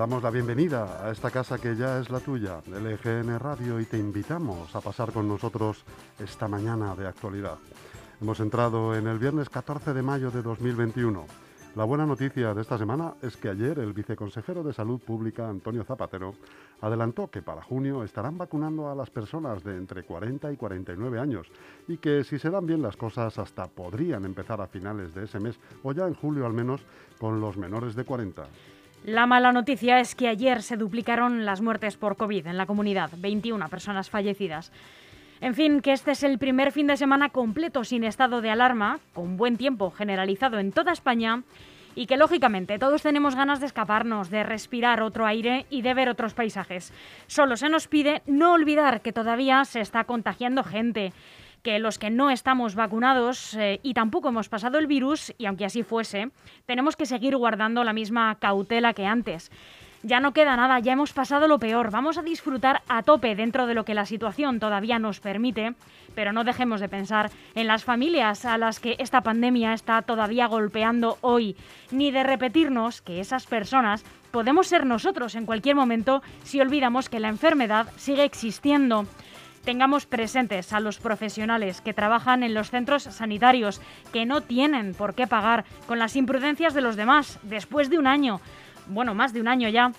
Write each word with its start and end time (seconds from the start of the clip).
damos 0.00 0.22
la 0.22 0.30
bienvenida 0.30 1.06
a 1.06 1.10
esta 1.10 1.30
casa 1.30 1.58
que 1.58 1.76
ya 1.76 1.98
es 1.98 2.08
la 2.08 2.20
tuya, 2.20 2.62
LGN 2.66 3.38
Radio, 3.38 3.78
y 3.78 3.84
te 3.84 3.98
invitamos 3.98 4.74
a 4.74 4.80
pasar 4.80 5.12
con 5.12 5.28
nosotros 5.28 5.84
esta 6.18 6.48
mañana 6.48 6.96
de 6.96 7.06
actualidad. 7.06 7.58
Hemos 8.18 8.40
entrado 8.40 8.96
en 8.96 9.06
el 9.06 9.18
viernes 9.18 9.50
14 9.50 9.92
de 9.92 10.00
mayo 10.00 10.30
de 10.30 10.40
2021. 10.40 11.26
La 11.76 11.84
buena 11.84 12.06
noticia 12.06 12.54
de 12.54 12.62
esta 12.62 12.78
semana 12.78 13.12
es 13.20 13.36
que 13.36 13.50
ayer 13.50 13.78
el 13.78 13.92
viceconsejero 13.92 14.62
de 14.62 14.72
Salud 14.72 14.98
Pública, 15.00 15.50
Antonio 15.50 15.84
Zapatero, 15.84 16.34
adelantó 16.80 17.30
que 17.30 17.42
para 17.42 17.60
junio 17.60 18.02
estarán 18.02 18.38
vacunando 18.38 18.88
a 18.88 18.94
las 18.94 19.10
personas 19.10 19.62
de 19.62 19.76
entre 19.76 20.04
40 20.04 20.50
y 20.50 20.56
49 20.56 21.20
años 21.20 21.46
y 21.88 21.98
que 21.98 22.24
si 22.24 22.38
se 22.38 22.48
dan 22.48 22.64
bien 22.64 22.80
las 22.80 22.96
cosas 22.96 23.38
hasta 23.38 23.66
podrían 23.66 24.24
empezar 24.24 24.62
a 24.62 24.66
finales 24.66 25.14
de 25.14 25.24
ese 25.24 25.40
mes 25.40 25.60
o 25.82 25.92
ya 25.92 26.06
en 26.06 26.14
julio 26.14 26.46
al 26.46 26.54
menos 26.54 26.80
con 27.18 27.38
los 27.38 27.58
menores 27.58 27.94
de 27.94 28.04
40. 28.04 28.46
La 29.04 29.26
mala 29.26 29.50
noticia 29.50 29.98
es 29.98 30.14
que 30.14 30.28
ayer 30.28 30.62
se 30.62 30.76
duplicaron 30.76 31.46
las 31.46 31.62
muertes 31.62 31.96
por 31.96 32.16
COVID 32.16 32.46
en 32.46 32.58
la 32.58 32.66
comunidad, 32.66 33.10
21 33.16 33.68
personas 33.70 34.10
fallecidas. 34.10 34.72
En 35.40 35.54
fin, 35.54 35.80
que 35.80 35.92
este 35.92 36.10
es 36.10 36.22
el 36.22 36.38
primer 36.38 36.70
fin 36.70 36.86
de 36.86 36.98
semana 36.98 37.30
completo 37.30 37.82
sin 37.82 38.04
estado 38.04 38.42
de 38.42 38.50
alarma, 38.50 39.00
con 39.14 39.38
buen 39.38 39.56
tiempo 39.56 39.90
generalizado 39.90 40.58
en 40.58 40.70
toda 40.70 40.92
España 40.92 41.44
y 41.94 42.06
que 42.06 42.18
lógicamente 42.18 42.78
todos 42.78 43.02
tenemos 43.02 43.34
ganas 43.34 43.58
de 43.60 43.66
escaparnos, 43.66 44.28
de 44.28 44.42
respirar 44.42 45.00
otro 45.00 45.24
aire 45.24 45.64
y 45.70 45.80
de 45.80 45.94
ver 45.94 46.10
otros 46.10 46.34
paisajes. 46.34 46.92
Solo 47.26 47.56
se 47.56 47.70
nos 47.70 47.88
pide 47.88 48.20
no 48.26 48.52
olvidar 48.52 49.00
que 49.00 49.14
todavía 49.14 49.64
se 49.64 49.80
está 49.80 50.04
contagiando 50.04 50.62
gente 50.62 51.14
que 51.62 51.78
los 51.78 51.98
que 51.98 52.10
no 52.10 52.30
estamos 52.30 52.74
vacunados 52.74 53.54
eh, 53.54 53.80
y 53.82 53.94
tampoco 53.94 54.28
hemos 54.28 54.48
pasado 54.48 54.78
el 54.78 54.86
virus, 54.86 55.34
y 55.38 55.46
aunque 55.46 55.64
así 55.64 55.82
fuese, 55.82 56.30
tenemos 56.66 56.96
que 56.96 57.06
seguir 57.06 57.36
guardando 57.36 57.84
la 57.84 57.92
misma 57.92 58.36
cautela 58.38 58.94
que 58.94 59.06
antes. 59.06 59.50
Ya 60.02 60.18
no 60.20 60.32
queda 60.32 60.56
nada, 60.56 60.78
ya 60.78 60.94
hemos 60.94 61.12
pasado 61.12 61.46
lo 61.46 61.58
peor, 61.58 61.90
vamos 61.90 62.16
a 62.16 62.22
disfrutar 62.22 62.80
a 62.88 63.02
tope 63.02 63.34
dentro 63.34 63.66
de 63.66 63.74
lo 63.74 63.84
que 63.84 63.92
la 63.92 64.06
situación 64.06 64.58
todavía 64.58 64.98
nos 64.98 65.20
permite, 65.20 65.74
pero 66.14 66.32
no 66.32 66.42
dejemos 66.42 66.80
de 66.80 66.88
pensar 66.88 67.30
en 67.54 67.66
las 67.66 67.84
familias 67.84 68.46
a 68.46 68.56
las 68.56 68.80
que 68.80 68.96
esta 68.98 69.20
pandemia 69.20 69.74
está 69.74 70.00
todavía 70.00 70.46
golpeando 70.46 71.18
hoy, 71.20 71.54
ni 71.90 72.10
de 72.10 72.22
repetirnos 72.22 73.02
que 73.02 73.20
esas 73.20 73.46
personas 73.46 74.02
podemos 74.30 74.68
ser 74.68 74.86
nosotros 74.86 75.34
en 75.34 75.44
cualquier 75.44 75.76
momento 75.76 76.22
si 76.44 76.62
olvidamos 76.62 77.10
que 77.10 77.20
la 77.20 77.28
enfermedad 77.28 77.88
sigue 77.96 78.24
existiendo 78.24 79.04
tengamos 79.64 80.06
presentes 80.06 80.72
a 80.72 80.80
los 80.80 80.98
profesionales 80.98 81.80
que 81.80 81.94
trabajan 81.94 82.42
en 82.42 82.54
los 82.54 82.70
centros 82.70 83.02
sanitarios, 83.02 83.80
que 84.12 84.26
no 84.26 84.40
tienen 84.40 84.94
por 84.94 85.14
qué 85.14 85.26
pagar 85.26 85.64
con 85.86 85.98
las 85.98 86.16
imprudencias 86.16 86.74
de 86.74 86.80
los 86.80 86.96
demás 86.96 87.38
después 87.42 87.90
de 87.90 87.98
un 87.98 88.06
año 88.06 88.40
bueno, 88.90 89.14
más 89.14 89.32
de 89.32 89.40
un 89.40 89.48
año 89.48 89.68
ya, 89.68 89.92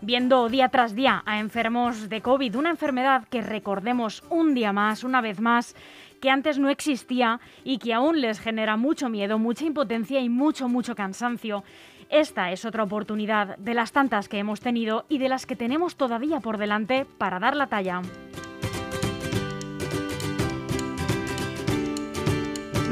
viendo 0.00 0.48
día 0.48 0.68
tras 0.68 0.94
día 0.94 1.22
a 1.26 1.40
enfermos 1.40 2.08
de 2.08 2.20
COVID, 2.20 2.56
una 2.56 2.70
enfermedad 2.70 3.26
que 3.28 3.42
recordemos 3.42 4.22
un 4.30 4.54
día 4.54 4.72
más, 4.72 5.04
una 5.04 5.20
vez 5.20 5.40
más, 5.40 5.74
que 6.20 6.30
antes 6.30 6.58
no 6.58 6.68
existía 6.68 7.40
y 7.64 7.78
que 7.78 7.94
aún 7.94 8.20
les 8.20 8.40
genera 8.40 8.76
mucho 8.76 9.08
miedo, 9.08 9.38
mucha 9.38 9.64
impotencia 9.64 10.20
y 10.20 10.28
mucho, 10.28 10.68
mucho 10.68 10.94
cansancio. 10.94 11.62
Esta 12.08 12.50
es 12.50 12.64
otra 12.64 12.84
oportunidad 12.84 13.56
de 13.58 13.74
las 13.74 13.92
tantas 13.92 14.28
que 14.28 14.38
hemos 14.38 14.60
tenido 14.60 15.04
y 15.08 15.18
de 15.18 15.28
las 15.28 15.46
que 15.46 15.56
tenemos 15.56 15.96
todavía 15.96 16.40
por 16.40 16.58
delante 16.58 17.06
para 17.18 17.38
dar 17.38 17.54
la 17.54 17.66
talla. 17.66 18.02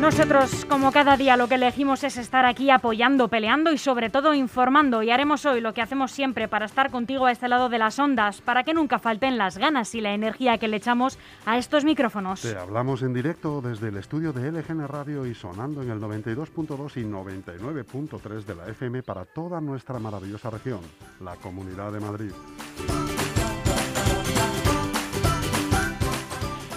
Nosotros, 0.00 0.66
como 0.66 0.92
cada 0.92 1.16
día, 1.16 1.38
lo 1.38 1.48
que 1.48 1.54
elegimos 1.54 2.04
es 2.04 2.18
estar 2.18 2.44
aquí 2.44 2.70
apoyando, 2.70 3.28
peleando 3.28 3.72
y 3.72 3.78
sobre 3.78 4.10
todo 4.10 4.34
informando. 4.34 5.02
Y 5.02 5.10
haremos 5.10 5.46
hoy 5.46 5.62
lo 5.62 5.72
que 5.72 5.80
hacemos 5.80 6.12
siempre 6.12 6.48
para 6.48 6.66
estar 6.66 6.90
contigo 6.90 7.24
a 7.24 7.32
este 7.32 7.48
lado 7.48 7.70
de 7.70 7.78
las 7.78 7.98
ondas, 7.98 8.42
para 8.42 8.62
que 8.62 8.74
nunca 8.74 8.98
falten 8.98 9.38
las 9.38 9.56
ganas 9.56 9.94
y 9.94 10.02
la 10.02 10.12
energía 10.12 10.58
que 10.58 10.68
le 10.68 10.76
echamos 10.76 11.18
a 11.46 11.56
estos 11.56 11.84
micrófonos. 11.84 12.42
Te 12.42 12.56
hablamos 12.56 13.02
en 13.02 13.14
directo 13.14 13.62
desde 13.62 13.88
el 13.88 13.96
estudio 13.96 14.34
de 14.34 14.52
LGN 14.52 14.86
Radio 14.86 15.24
y 15.24 15.34
sonando 15.34 15.82
en 15.82 15.90
el 15.90 15.98
92.2 15.98 16.98
y 16.98 17.04
99.3 17.04 18.44
de 18.44 18.54
la 18.54 18.68
FM 18.68 19.02
para 19.02 19.24
toda 19.24 19.62
nuestra 19.62 19.98
maravillosa 19.98 20.50
región, 20.50 20.80
la 21.20 21.36
Comunidad 21.36 21.90
de 21.92 22.00
Madrid. 22.00 22.32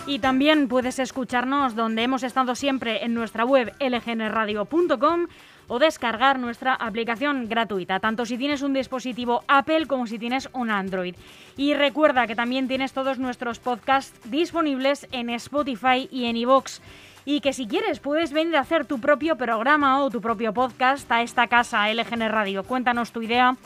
Y 0.10 0.18
también 0.18 0.68
puedes 0.68 0.98
escucharnos 0.98 1.76
donde 1.76 2.02
hemos 2.02 2.24
estado 2.24 2.56
siempre 2.56 3.06
en 3.06 3.14
nuestra 3.14 3.46
web 3.46 3.72
lgnradio.com 3.80 5.28
o 5.68 5.78
descargar 5.78 6.40
nuestra 6.40 6.74
aplicación 6.74 7.48
gratuita, 7.48 8.00
tanto 8.00 8.26
si 8.26 8.36
tienes 8.36 8.64
un 8.64 8.74
dispositivo 8.74 9.44
Apple 9.48 9.86
como 9.86 10.08
si 10.08 10.18
tienes 10.18 10.50
un 10.52 10.72
Android. 10.72 11.14
Y 11.58 11.76
recuerda 11.76 12.26
que 12.26 12.36
también 12.36 12.68
tienes 12.68 12.92
todos 12.92 13.20
nuestros 13.20 13.60
podcasts 13.60 14.20
disponibles 14.32 15.08
en 15.12 15.30
Spotify 15.30 16.10
y 16.12 16.26
en 16.26 16.38
iVoox. 16.38 16.80
Y 17.24 17.42
que 17.42 17.54
si 17.54 17.68
quieres 17.68 18.00
puedes 18.00 18.34
venir 18.34 18.56
a 18.56 18.62
hacer 18.62 18.88
tu 18.88 19.00
propio 19.00 19.38
programa 19.38 20.04
o 20.04 20.10
tu 20.10 20.22
propio 20.22 20.56
podcast 20.56 21.12
a 21.12 21.22
esta 21.22 21.46
casa 21.46 21.88
LGN 21.94 22.30
Radio. 22.30 22.64
Cuéntanos 22.64 23.12
tu 23.12 23.22
idea 23.22 23.58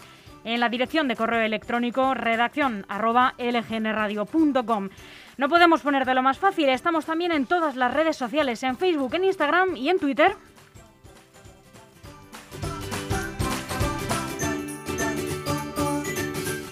en 0.43 0.59
la 0.59 0.67
dirección 0.67 1.07
de 1.07 1.15
correo 1.15 1.39
electrónico 1.39 2.13
redacción 2.13 2.85
lgnradio.com. 2.89 4.89
No 5.37 5.49
podemos 5.49 5.81
ponerte 5.81 6.13
lo 6.13 6.21
más 6.21 6.37
fácil, 6.37 6.69
estamos 6.69 7.05
también 7.05 7.31
en 7.31 7.47
todas 7.47 7.75
las 7.75 7.91
redes 7.91 8.15
sociales, 8.15 8.61
en 8.61 8.77
Facebook, 8.77 9.15
en 9.15 9.23
Instagram 9.25 9.75
y 9.75 9.89
en 9.89 9.97
Twitter. 9.97 10.35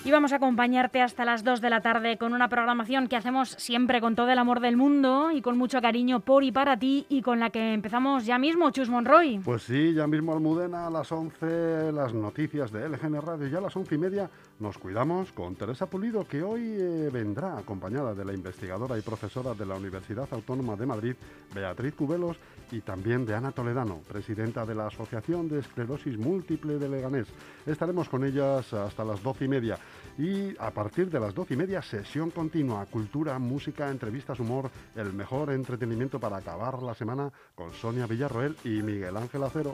Y 0.03 0.11
vamos 0.11 0.33
a 0.33 0.35
acompañarte 0.35 1.01
hasta 1.01 1.23
las 1.23 1.43
2 1.43 1.61
de 1.61 1.69
la 1.69 1.79
tarde 1.79 2.17
con 2.17 2.33
una 2.33 2.49
programación 2.49 3.07
que 3.07 3.15
hacemos 3.15 3.51
siempre 3.51 4.01
con 4.01 4.13
todo 4.13 4.29
el 4.29 4.37
amor 4.39 4.59
del 4.59 4.75
mundo 4.75 5.31
y 5.31 5.41
con 5.41 5.57
mucho 5.57 5.81
cariño 5.81 6.19
por 6.19 6.43
y 6.43 6.51
para 6.51 6.77
ti 6.77 7.05
y 7.07 7.21
con 7.21 7.39
la 7.39 7.49
que 7.49 7.73
empezamos 7.73 8.25
ya 8.25 8.37
mismo, 8.37 8.71
Chus 8.71 8.89
Monroy. 8.89 9.39
Pues 9.39 9.63
sí, 9.63 9.93
ya 9.93 10.07
mismo 10.07 10.33
Almudena 10.33 10.87
a 10.87 10.89
las 10.89 11.11
11 11.11 11.93
las 11.93 12.13
noticias 12.13 12.71
de 12.73 12.89
LGN 12.89 13.21
Radio 13.21 13.47
y 13.47 13.55
a 13.55 13.61
las 13.61 13.75
11 13.75 13.95
y 13.95 13.97
media 13.97 14.29
nos 14.61 14.77
cuidamos 14.77 15.31
con 15.31 15.55
Teresa 15.55 15.87
Pulido 15.87 16.27
que 16.27 16.43
hoy 16.43 16.61
eh, 16.61 17.09
vendrá 17.11 17.57
acompañada 17.57 18.13
de 18.13 18.23
la 18.23 18.33
investigadora 18.33 18.97
y 18.97 19.01
profesora 19.01 19.55
de 19.55 19.65
la 19.65 19.75
Universidad 19.75 20.27
Autónoma 20.31 20.75
de 20.75 20.85
Madrid, 20.85 21.15
Beatriz 21.53 21.95
Cubelos, 21.95 22.37
y 22.71 22.81
también 22.81 23.25
de 23.25 23.35
Ana 23.35 23.51
Toledano, 23.51 24.01
presidenta 24.07 24.65
de 24.65 24.75
la 24.75 24.87
Asociación 24.87 25.49
de 25.49 25.59
Esclerosis 25.59 26.17
Múltiple 26.17 26.77
de 26.77 26.87
Leganés. 26.87 27.27
Estaremos 27.65 28.07
con 28.07 28.23
ellas 28.23 28.71
hasta 28.73 29.03
las 29.03 29.21
12 29.21 29.45
y 29.45 29.47
media. 29.47 29.77
Y 30.17 30.55
a 30.57 30.71
partir 30.71 31.09
de 31.09 31.19
las 31.19 31.33
doce 31.33 31.55
y 31.55 31.57
media, 31.57 31.81
sesión 31.81 32.29
continua, 32.29 32.85
cultura, 32.85 33.37
música, 33.39 33.89
entrevistas, 33.89 34.39
humor, 34.39 34.69
el 34.95 35.11
mejor 35.11 35.51
entretenimiento 35.51 36.19
para 36.19 36.37
acabar 36.37 36.81
la 36.81 36.93
semana 36.93 37.31
con 37.55 37.73
Sonia 37.73 38.05
Villarroel 38.05 38.55
y 38.63 38.81
Miguel 38.81 39.17
Ángel 39.17 39.43
Acero. 39.43 39.73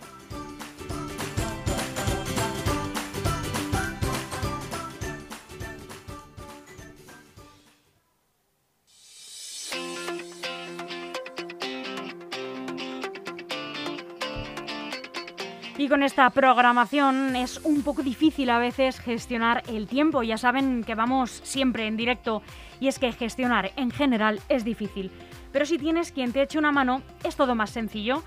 Con 15.89 16.03
esta 16.03 16.29
programación 16.31 17.35
es 17.37 17.61
un 17.63 17.81
poco 17.81 18.03
difícil 18.03 18.49
a 18.49 18.59
veces 18.59 18.99
gestionar 18.99 19.63
el 19.67 19.87
tiempo. 19.87 20.21
Ya 20.21 20.37
saben 20.37 20.83
que 20.83 20.95
vamos 20.95 21.39
siempre 21.43 21.87
en 21.87 21.95
directo 21.95 22.41
y 22.81 22.89
es 22.89 22.99
que 22.99 23.13
gestionar 23.13 23.71
en 23.77 23.91
general 23.91 24.41
es 24.49 24.65
difícil. 24.65 25.11
Pero 25.53 25.65
si 25.65 25.77
tienes 25.77 26.11
quien 26.11 26.33
te 26.33 26.41
eche 26.41 26.59
una 26.59 26.73
mano, 26.73 27.01
es 27.23 27.37
todo 27.37 27.55
más 27.55 27.69
sencillo. 27.69 28.21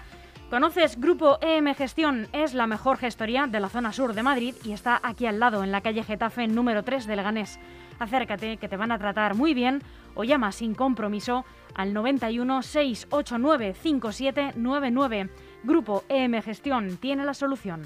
¿Conoces 0.49 0.99
Grupo 0.99 1.39
EM 1.43 1.75
Gestión? 1.75 2.29
Es 2.33 2.55
la 2.55 2.67
mejor 2.67 2.97
gestoría 2.97 3.47
de 3.47 3.61
la 3.61 3.69
zona 3.69 3.93
sur 3.93 4.15
de 4.15 4.23
Madrid 4.23 4.55
y 4.65 4.73
está 4.73 4.99
aquí 5.03 5.27
al 5.27 5.39
lado, 5.39 5.62
en 5.62 5.71
la 5.71 5.83
calle 5.83 6.03
Getafe 6.03 6.49
número 6.49 6.83
3 6.83 7.07
de 7.07 7.15
Leganés. 7.17 7.61
Acércate, 7.99 8.57
que 8.57 8.69
te 8.69 8.77
van 8.77 8.91
a 8.91 8.99
tratar 8.99 9.35
muy 9.35 9.53
bien 9.55 9.83
o 10.15 10.25
llama 10.25 10.51
sin 10.51 10.75
compromiso 10.75 11.45
al 11.75 11.93
91 11.93 12.62
689 12.62 13.75
5799. 13.75 15.31
Grupo 15.62 16.05
EM 16.09 16.41
Gestión 16.43 16.97
tiene 16.97 17.25
la 17.25 17.35
solución. 17.35 17.83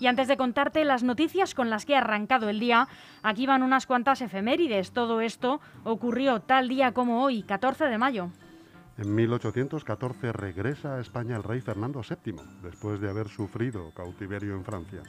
Y 0.00 0.06
antes 0.06 0.28
de 0.28 0.36
contarte 0.36 0.84
las 0.84 1.02
noticias 1.02 1.54
con 1.54 1.70
las 1.70 1.84
que 1.84 1.96
ha 1.96 1.98
arrancado 1.98 2.48
el 2.48 2.60
día, 2.60 2.86
aquí 3.22 3.46
van 3.46 3.62
unas 3.62 3.86
cuantas 3.86 4.22
efemérides. 4.22 4.92
Todo 4.92 5.20
esto 5.20 5.60
ocurrió 5.84 6.40
tal 6.40 6.68
día 6.68 6.92
como 6.92 7.24
hoy, 7.24 7.42
14 7.42 7.86
de 7.86 7.98
mayo. 7.98 8.30
En 8.96 9.14
1814 9.14 10.32
regresa 10.32 10.96
a 10.96 11.00
España 11.00 11.36
el 11.36 11.42
rey 11.42 11.60
Fernando 11.60 12.02
VII, 12.02 12.34
después 12.62 13.00
de 13.00 13.08
haber 13.08 13.28
sufrido 13.28 13.92
cautiverio 13.94 14.54
en 14.54 14.64
Francia. 14.64 15.02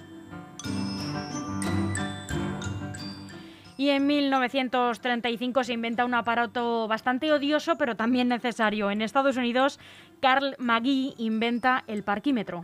Y 3.80 3.92
en 3.92 4.08
1935 4.08 5.64
se 5.64 5.72
inventa 5.72 6.04
un 6.04 6.14
aparato 6.14 6.86
bastante 6.90 7.32
odioso, 7.32 7.78
pero 7.78 7.96
también 7.96 8.28
necesario. 8.28 8.92
En 8.92 9.02
Estados 9.02 9.38
Unidos, 9.38 9.80
Carl 10.20 10.58
Magee 10.60 11.14
inventa 11.18 11.86
el 11.88 12.04
parquímetro. 12.04 12.64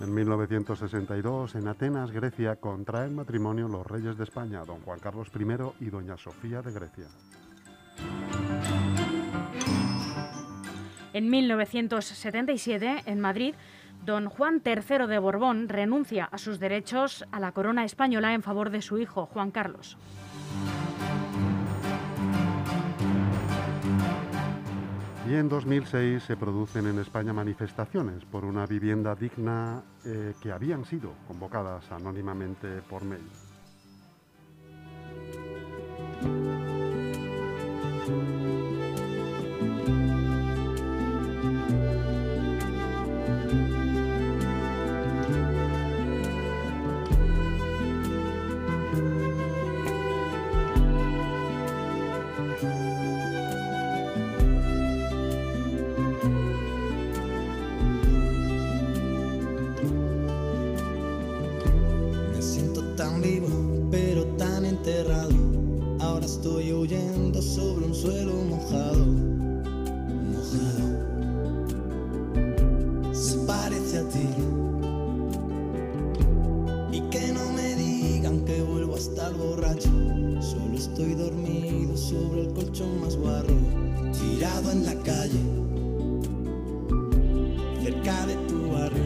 En 0.00 0.14
1962, 0.14 1.56
en 1.56 1.66
Atenas, 1.66 2.12
Grecia, 2.12 2.54
contraen 2.60 3.16
matrimonio 3.16 3.66
los 3.66 3.84
reyes 3.84 4.16
de 4.16 4.22
España, 4.22 4.62
don 4.64 4.82
Juan 4.82 5.00
Carlos 5.00 5.32
I 5.34 5.84
y 5.84 5.90
doña 5.90 6.16
Sofía 6.16 6.62
de 6.62 6.72
Grecia. 6.72 7.08
En 11.12 11.28
1977, 11.28 13.02
en 13.06 13.20
Madrid, 13.20 13.54
don 14.04 14.28
Juan 14.28 14.62
III 14.64 15.06
de 15.06 15.18
Borbón 15.18 15.68
renuncia 15.68 16.26
a 16.26 16.38
sus 16.38 16.58
derechos 16.58 17.24
a 17.32 17.40
la 17.40 17.52
corona 17.52 17.84
española 17.84 18.34
en 18.34 18.42
favor 18.42 18.70
de 18.70 18.82
su 18.82 18.98
hijo, 18.98 19.26
Juan 19.26 19.50
Carlos. 19.50 19.96
Y 25.28 25.34
en 25.34 25.48
2006 25.48 26.22
se 26.22 26.36
producen 26.36 26.86
en 26.86 26.98
España 26.98 27.32
manifestaciones 27.32 28.24
por 28.26 28.44
una 28.44 28.66
vivienda 28.66 29.14
digna 29.14 29.82
eh, 30.04 30.34
que 30.42 30.52
habían 30.52 30.84
sido 30.84 31.12
convocadas 31.26 31.90
anónimamente 31.90 32.82
por 32.82 33.04
mail. 33.04 33.22
hacia 73.94 74.08
ti. 74.08 74.28
Y 76.92 77.00
que 77.10 77.32
no 77.32 77.52
me 77.52 77.74
digan 77.74 78.44
que 78.44 78.62
vuelvo 78.62 78.94
a 78.94 78.98
estar 78.98 79.32
borracho. 79.34 79.90
Solo 80.40 80.76
estoy 80.76 81.14
dormido 81.14 81.96
sobre 81.96 82.42
el 82.42 82.52
colchón 82.52 83.00
más 83.00 83.16
guarro, 83.16 83.54
tirado 84.12 84.72
en 84.72 84.84
la 84.84 84.94
calle, 85.02 85.40
cerca 87.82 88.26
de 88.26 88.34
tu 88.48 88.70
barrio. 88.70 89.04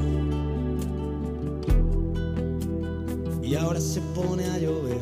Y 3.42 3.54
ahora 3.54 3.80
se 3.80 4.00
pone 4.14 4.44
a 4.46 4.58
llover. 4.58 5.00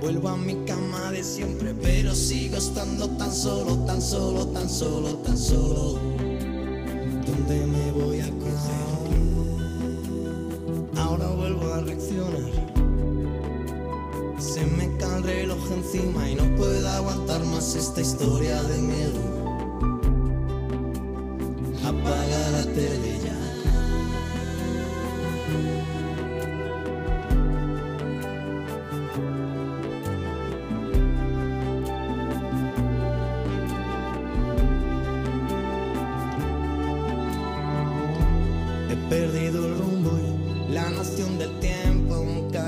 Vuelvo 0.00 0.28
a 0.28 0.36
mi 0.36 0.54
cama 0.66 1.10
de 1.10 1.22
siempre, 1.22 1.74
pero 1.82 2.14
sigo 2.14 2.56
estando 2.56 3.08
tan 3.16 3.32
solo, 3.32 3.76
tan 3.86 4.00
solo, 4.00 4.46
tan 4.48 4.68
solo, 4.68 5.16
tan 5.16 5.36
solo. 5.36 6.15
Ahora 10.96 11.26
vuelvo 11.28 11.72
a 11.72 11.80
reaccionar. 11.80 12.50
Se 14.38 14.64
me 14.66 14.96
cae 14.98 15.16
el 15.16 15.22
reloj 15.22 15.72
encima 15.72 16.30
y 16.30 16.34
no 16.34 16.56
puedo 16.56 16.88
aguantar 16.88 17.44
más 17.46 17.74
esta 17.74 18.00
historia 18.00 18.62
de 18.62 18.78
miedo. 18.82 19.25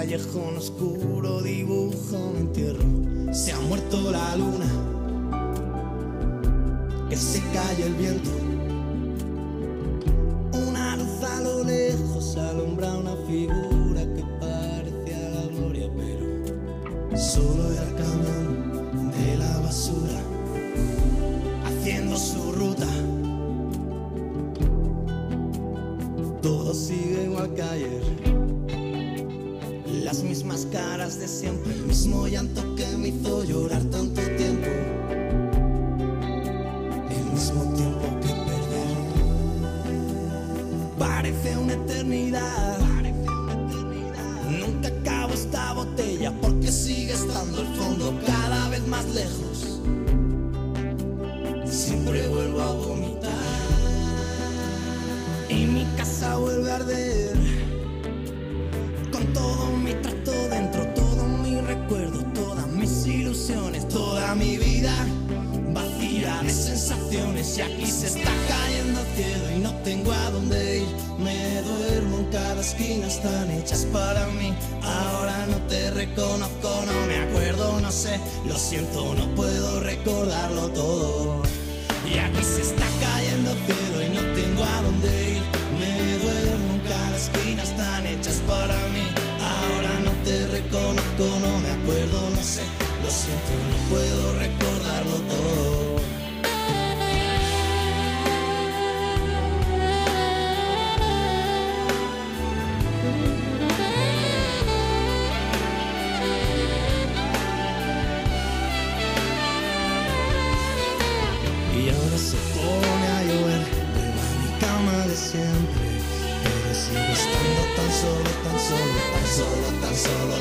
Callejón 0.08 0.56
oscuro 0.56 1.42
dibujo 1.42 2.32
mi 2.32 2.40
entierro. 2.40 2.84
Se 3.32 3.52
ha 3.52 3.60
muerto 3.60 4.10
la 4.10 4.36
luna, 4.36 4.66
que 7.10 7.16
se 7.16 7.40
cae 7.52 7.82
el 7.82 7.94
viento. 7.94 8.30
Una 10.66 10.96
luz 10.96 11.22
a 11.22 11.40
lo 11.42 11.64
lejos 11.64 12.36
alumbra 12.36 12.94
una 12.94 13.16
figura 13.26 14.02
que 14.14 14.24
parece 14.40 15.14
a 15.14 15.28
la 15.30 15.46
gloria, 15.46 15.90
pero 15.94 17.18
solo 17.18 17.67
que 27.46 27.62
ayer 27.62 28.02
las 30.02 30.22
mismas 30.22 30.66
caras 30.72 31.20
de 31.20 31.28
siempre, 31.28 31.72
el 31.72 31.84
mismo 31.84 32.26
llanto 32.26 32.74
que 32.74 32.86
me 32.96 33.08
hizo 33.08 33.44
llorar 33.44 33.82
tanto 33.84 34.20
tiempo, 34.22 34.68
el 37.10 37.24
mismo 37.32 37.62
tiempo 37.74 38.06
que 38.20 38.28
perder. 38.28 38.96
Parece 40.98 41.56
una 41.58 41.74
eternidad, 41.74 42.78
nunca 44.50 44.88
acabo 44.88 45.34
esta 45.34 45.74
botella 45.74 46.32
porque 46.40 46.72
sigue 46.72 47.12
estando 47.12 47.60
el 47.60 47.68
fondo 47.76 48.18
cada 48.26 48.68
vez 48.70 48.86
más 48.88 49.04
lejos. 49.14 49.80
Siempre 51.66 52.26
vuelvo 52.28 52.60
a 52.62 52.72
vomitar 52.72 53.28
y 55.48 55.66
mi 55.66 55.84
casa 55.96 56.36
vuelve 56.36 56.70
a 56.70 56.76
arder. 56.76 57.17
Mi 64.34 64.56
vida 64.56 64.94
vacía 65.72 66.40
de 66.42 66.50
sensaciones 66.50 67.58
y 67.58 67.62
aquí 67.62 67.86
se 67.86 68.06
está 68.06 68.30
cayendo 68.48 69.00
el 69.00 69.06
cielo 69.16 69.50
y 69.56 69.58
no 69.60 69.72
tengo 69.82 70.12
a 70.12 70.30
dónde 70.30 70.78
ir. 70.78 70.88
Me 71.18 71.62
duermo 71.62 72.18
en 72.18 72.24
cada 72.26 72.60
esquina, 72.60 73.06
están 73.06 73.50
hechas 73.50 73.86
para 73.86 74.26
mí. 74.28 74.54
Ahora 74.82 75.46
no 75.46 75.56
te 75.66 75.90
reconozco, 75.90 76.84
no 76.86 77.06
me 77.06 77.18
acuerdo, 77.18 77.80
no 77.80 77.90
sé, 77.90 78.20
lo 78.46 78.56
siento, 78.56 79.14
no 79.14 79.34
puedo 79.34 79.80
recordarlo 79.80 80.68
todo. 80.70 81.42
Y 82.06 82.18
aquí 82.18 82.44
se 82.44 82.62
está 82.62 82.86
cayendo 83.00 83.50
el 83.50 83.58
cielo 83.66 83.87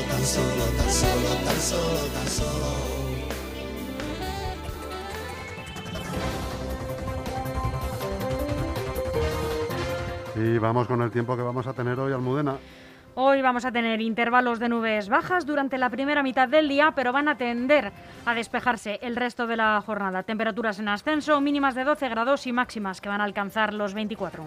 tan 0.08 0.24
solo, 0.24 0.64
tan 0.76 0.90
solo, 0.90 1.34
tan 1.44 1.60
solo, 1.60 2.00
tan 2.14 2.26
solo. 2.26 2.98
Y 10.36 10.58
vamos 10.58 10.86
con 10.86 11.02
el 11.02 11.10
tiempo 11.10 11.36
que 11.36 11.42
vamos 11.42 11.66
a 11.66 11.72
tener 11.72 11.98
hoy, 11.98 12.12
Almudena. 12.12 12.56
Hoy 13.14 13.42
vamos 13.42 13.64
a 13.64 13.72
tener 13.72 14.00
intervalos 14.00 14.60
de 14.60 14.68
nubes 14.68 15.08
bajas 15.08 15.44
durante 15.44 15.76
la 15.76 15.90
primera 15.90 16.22
mitad 16.22 16.48
del 16.48 16.68
día, 16.68 16.92
pero 16.94 17.12
van 17.12 17.26
a 17.26 17.36
tender 17.36 17.90
a 18.24 18.34
despejarse 18.34 19.00
el 19.02 19.16
resto 19.16 19.48
de 19.48 19.56
la 19.56 19.82
jornada. 19.84 20.22
Temperaturas 20.22 20.78
en 20.78 20.86
ascenso, 20.86 21.40
mínimas 21.40 21.74
de 21.74 21.82
12 21.82 22.08
grados 22.08 22.46
y 22.46 22.52
máximas 22.52 23.00
que 23.00 23.08
van 23.08 23.20
a 23.20 23.24
alcanzar 23.24 23.74
los 23.74 23.92
24. 23.92 24.44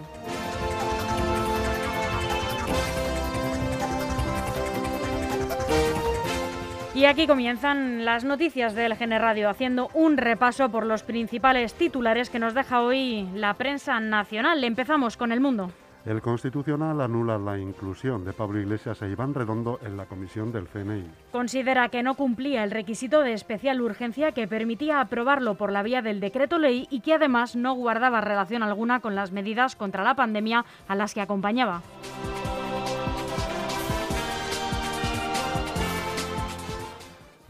Y 7.02 7.04
aquí 7.04 7.26
comienzan 7.26 8.04
las 8.04 8.22
noticias 8.22 8.76
del 8.76 8.94
GN 8.94 9.18
Radio, 9.18 9.50
haciendo 9.50 9.88
un 9.92 10.16
repaso 10.16 10.68
por 10.68 10.86
los 10.86 11.02
principales 11.02 11.74
titulares 11.74 12.30
que 12.30 12.38
nos 12.38 12.54
deja 12.54 12.80
hoy 12.80 13.28
la 13.34 13.54
prensa 13.54 13.98
nacional. 13.98 14.62
Empezamos 14.62 15.16
con 15.16 15.32
el 15.32 15.40
mundo. 15.40 15.72
El 16.06 16.22
Constitucional 16.22 17.00
anula 17.00 17.38
la 17.38 17.58
inclusión 17.58 18.24
de 18.24 18.32
Pablo 18.32 18.60
Iglesias 18.60 19.02
e 19.02 19.08
Iván 19.08 19.34
Redondo 19.34 19.80
en 19.84 19.96
la 19.96 20.06
comisión 20.06 20.52
del 20.52 20.68
CNI. 20.68 21.10
Considera 21.32 21.88
que 21.88 22.04
no 22.04 22.14
cumplía 22.14 22.62
el 22.62 22.70
requisito 22.70 23.22
de 23.22 23.32
especial 23.32 23.80
urgencia 23.80 24.30
que 24.30 24.46
permitía 24.46 25.00
aprobarlo 25.00 25.56
por 25.56 25.72
la 25.72 25.82
vía 25.82 26.02
del 26.02 26.20
decreto 26.20 26.60
ley 26.60 26.86
y 26.88 27.00
que 27.00 27.14
además 27.14 27.56
no 27.56 27.74
guardaba 27.74 28.20
relación 28.20 28.62
alguna 28.62 29.00
con 29.00 29.16
las 29.16 29.32
medidas 29.32 29.74
contra 29.74 30.04
la 30.04 30.14
pandemia 30.14 30.64
a 30.86 30.94
las 30.94 31.14
que 31.14 31.20
acompañaba. 31.20 31.82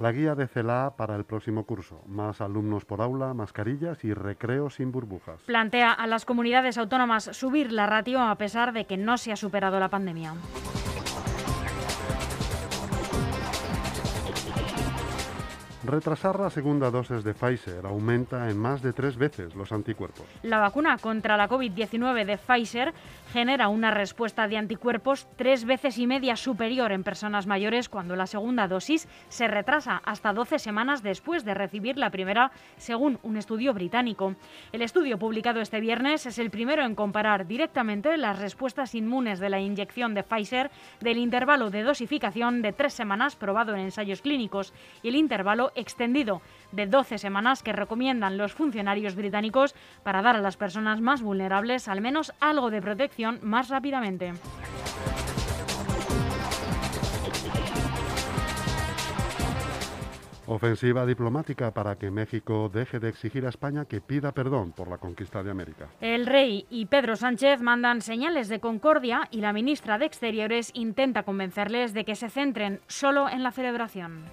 La 0.03 0.11
guía 0.11 0.35
de 0.35 0.49
CELA 0.49 0.95
para 0.97 1.15
el 1.15 1.25
próximo 1.25 1.65
curso. 1.65 2.03
Más 2.09 2.41
alumnos 2.41 2.85
por 2.85 3.01
aula, 3.01 3.35
mascarillas 3.35 4.03
y 4.03 4.13
recreo 4.13 4.69
sin 4.69 4.91
burbujas. 4.91 5.41
Plantea 5.43 5.93
a 5.93 6.09
las 6.09 6.25
comunidades 6.25 6.77
autónomas 6.77 7.23
subir 7.23 7.71
la 7.71 7.87
ratio 7.87 8.21
a 8.21 8.35
pesar 8.35 8.73
de 8.73 8.85
que 8.85 8.97
no 8.97 9.17
se 9.17 9.31
ha 9.31 9.37
superado 9.37 9.79
la 9.79 9.91
pandemia. 9.91 10.35
Retrasar 15.85 16.39
la 16.39 16.49
segunda 16.49 16.93
dosis 16.93 17.25
de 17.25 17.35
Pfizer 17.35 17.85
aumenta 17.85 18.49
en 18.49 18.57
más 18.57 18.83
de 18.83 18.93
tres 18.93 19.17
veces 19.17 19.55
los 19.57 19.73
anticuerpos. 19.73 20.27
La 20.43 20.61
vacuna 20.61 20.97
contra 20.99 21.37
la 21.37 21.49
COVID-19 21.49 22.25
de 22.25 22.39
Pfizer 22.39 22.95
genera 23.33 23.69
una 23.69 23.91
respuesta 23.91 24.47
de 24.47 24.59
anticuerpos 24.59 25.27
tres 25.37 25.65
veces 25.65 25.97
y 25.97 26.07
media 26.07 26.37
superior 26.37 26.93
en 26.93 27.03
personas 27.03 27.47
mayores 27.47 27.89
cuando 27.89 28.15
la 28.15 28.27
segunda 28.27 28.69
dosis 28.69 29.09
se 29.31 29.49
retrasa 29.49 30.03
hasta 30.05 30.35
12 30.35 30.59
semanas 30.59 31.03
después 31.03 31.43
de 31.43 31.55
recibir 31.55 31.97
la 31.97 32.11
primera, 32.11 32.53
según 32.77 33.19
un 33.23 33.39
estudio 33.39 33.73
británico. 33.73 34.35
El 34.71 34.83
estudio 34.83 35.19
publicado 35.19 35.63
este 35.63 35.81
viernes 35.81 36.27
es 36.27 36.39
el 36.39 36.51
primero 36.51 36.85
en 36.85 36.95
comparar 36.95 37.47
directamente 37.47 38.19
las 38.19 38.39
respuestas 38.39 38.95
inmunes 38.95 39.41
de 39.41 39.49
la 39.49 39.61
inyección 39.61 40.13
de 40.13 40.25
Pfizer 40.25 40.71
del 41.01 41.17
intervalo 41.17 41.71
de 41.71 41.85
dosificación 41.85 42.61
de 42.61 42.75
tres 42.75 42.93
semanas 42.93 43.37
probado 43.37 43.75
en 43.75 43.81
ensayos 43.81 44.21
clínicos 44.21 44.75
y 45.03 45.09
el 45.09 45.17
intervalo 45.17 45.73
extendido 45.75 46.43
de 46.73 46.87
12 46.87 47.19
semanas 47.19 47.63
que 47.63 47.73
recomiendan 47.73 48.39
los 48.39 48.53
funcionarios 48.53 49.15
británicos 49.15 49.75
para 50.03 50.23
dar 50.23 50.37
a 50.37 50.41
las 50.41 50.57
personas 50.57 51.01
más 51.01 51.23
vulnerables 51.23 51.89
al 51.89 52.01
menos 52.01 52.33
algo 52.41 52.71
de 52.71 52.83
protección 52.83 53.39
más 53.43 53.69
rápidamente. 53.69 54.33
Ofensiva 60.47 61.07
diplomática 61.07 61.71
para 61.71 61.97
que 61.97 62.11
México 62.11 62.69
deje 62.73 62.99
de 62.99 63.09
exigir 63.09 63.47
a 63.47 63.49
España 63.49 63.85
que 63.85 64.01
pida 64.01 64.33
perdón 64.33 64.73
por 64.73 64.89
la 64.89 64.99
conquista 64.99 65.43
de 65.43 65.51
América. 65.51 65.89
El 66.01 66.27
rey 66.27 66.67
y 66.69 66.87
Pedro 66.87 67.17
Sánchez 67.17 67.61
mandan 67.63 68.03
señales 68.03 68.49
de 68.49 68.61
concordia 68.61 69.29
y 69.31 69.41
la 69.41 69.53
ministra 69.53 69.99
de 69.99 70.07
Exteriores 70.07 70.71
intenta 70.75 71.23
convencerles 71.23 71.95
de 71.95 72.05
que 72.05 72.17
se 72.17 72.29
centren 72.29 72.81
solo 72.87 73.29
en 73.29 73.43
la 73.43 73.53
celebración. 73.53 74.25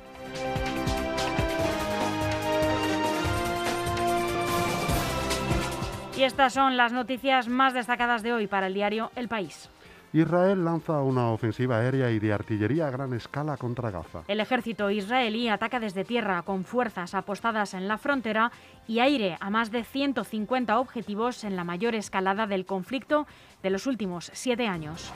Y 6.19 6.23
estas 6.23 6.51
son 6.51 6.75
las 6.75 6.91
noticias 6.91 7.47
más 7.47 7.73
destacadas 7.73 8.23
de 8.23 8.33
hoy 8.33 8.45
para 8.45 8.67
el 8.67 8.73
diario 8.73 9.09
El 9.15 9.29
País. 9.29 9.69
Israel 10.11 10.65
lanza 10.65 11.01
una 11.01 11.29
ofensiva 11.29 11.77
aérea 11.77 12.11
y 12.11 12.19
de 12.19 12.33
artillería 12.33 12.87
a 12.87 12.91
gran 12.91 13.13
escala 13.13 13.55
contra 13.55 13.89
Gaza. 13.89 14.23
El 14.27 14.41
ejército 14.41 14.91
israelí 14.91 15.47
ataca 15.47 15.79
desde 15.79 16.03
tierra 16.03 16.41
con 16.41 16.65
fuerzas 16.65 17.15
apostadas 17.15 17.73
en 17.73 17.87
la 17.87 17.97
frontera 17.97 18.51
y 18.85 18.99
aire 18.99 19.37
a 19.39 19.49
más 19.49 19.71
de 19.71 19.85
150 19.85 20.77
objetivos 20.77 21.45
en 21.45 21.55
la 21.55 21.63
mayor 21.63 21.95
escalada 21.95 22.47
del 22.47 22.65
conflicto 22.65 23.25
de 23.63 23.69
los 23.69 23.87
últimos 23.87 24.29
siete 24.33 24.67
años. 24.67 25.13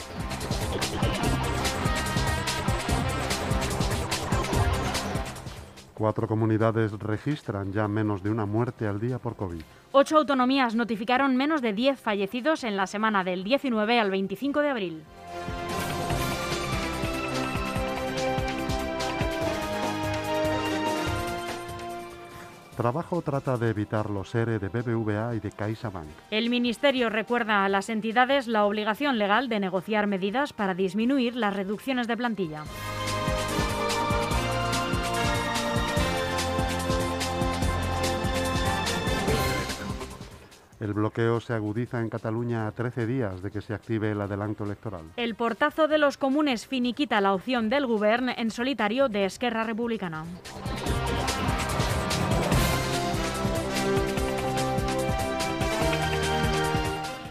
Cuatro 5.93 6.27
comunidades 6.27 6.91
registran 6.93 7.71
ya 7.71 7.87
menos 7.87 8.23
de 8.23 8.31
una 8.31 8.45
muerte 8.45 8.87
al 8.87 8.99
día 8.99 9.19
por 9.19 9.35
COVID. 9.35 9.61
Ocho 9.91 10.17
autonomías 10.17 10.73
notificaron 10.73 11.35
menos 11.35 11.61
de 11.61 11.73
10 11.73 11.99
fallecidos 11.99 12.63
en 12.63 12.75
la 12.75 12.87
semana 12.87 13.23
del 13.23 13.43
19 13.43 13.99
al 13.99 14.09
25 14.09 14.61
de 14.61 14.69
abril. 14.69 15.03
Trabajo 22.75 23.21
trata 23.21 23.55
de 23.57 23.69
evitar 23.69 24.09
los 24.09 24.33
ERE 24.33 24.57
de 24.57 24.67
BBVA 24.67 25.35
y 25.35 25.39
de 25.39 25.51
CaixaBank. 25.51 26.07
El 26.31 26.49
Ministerio 26.49 27.09
recuerda 27.09 27.65
a 27.65 27.69
las 27.69 27.89
entidades 27.89 28.47
la 28.47 28.65
obligación 28.65 29.19
legal 29.19 29.47
de 29.47 29.59
negociar 29.59 30.07
medidas 30.07 30.53
para 30.53 30.73
disminuir 30.73 31.35
las 31.35 31.55
reducciones 31.55 32.07
de 32.07 32.17
plantilla. 32.17 32.63
El 40.83 40.93
bloqueo 40.93 41.39
se 41.39 41.53
agudiza 41.53 42.01
en 42.01 42.09
Cataluña 42.09 42.67
a 42.67 42.73
13 42.73 43.07
días 43.07 43.41
de 43.41 43.51
que 43.51 43.61
se 43.61 43.73
active 43.73 44.11
el 44.11 44.19
adelanto 44.19 44.65
electoral. 44.65 45.13
El 45.15 45.33
portazo 45.35 45.87
de 45.87 45.97
los 45.97 46.17
comunes 46.17 46.67
finiquita 46.67 47.21
la 47.21 47.33
opción 47.33 47.69
del 47.69 47.85
gobierno 47.85 48.33
en 48.35 48.51
solitario 48.51 49.07
de 49.07 49.23
Esquerra 49.23 49.63
Republicana. 49.63 50.25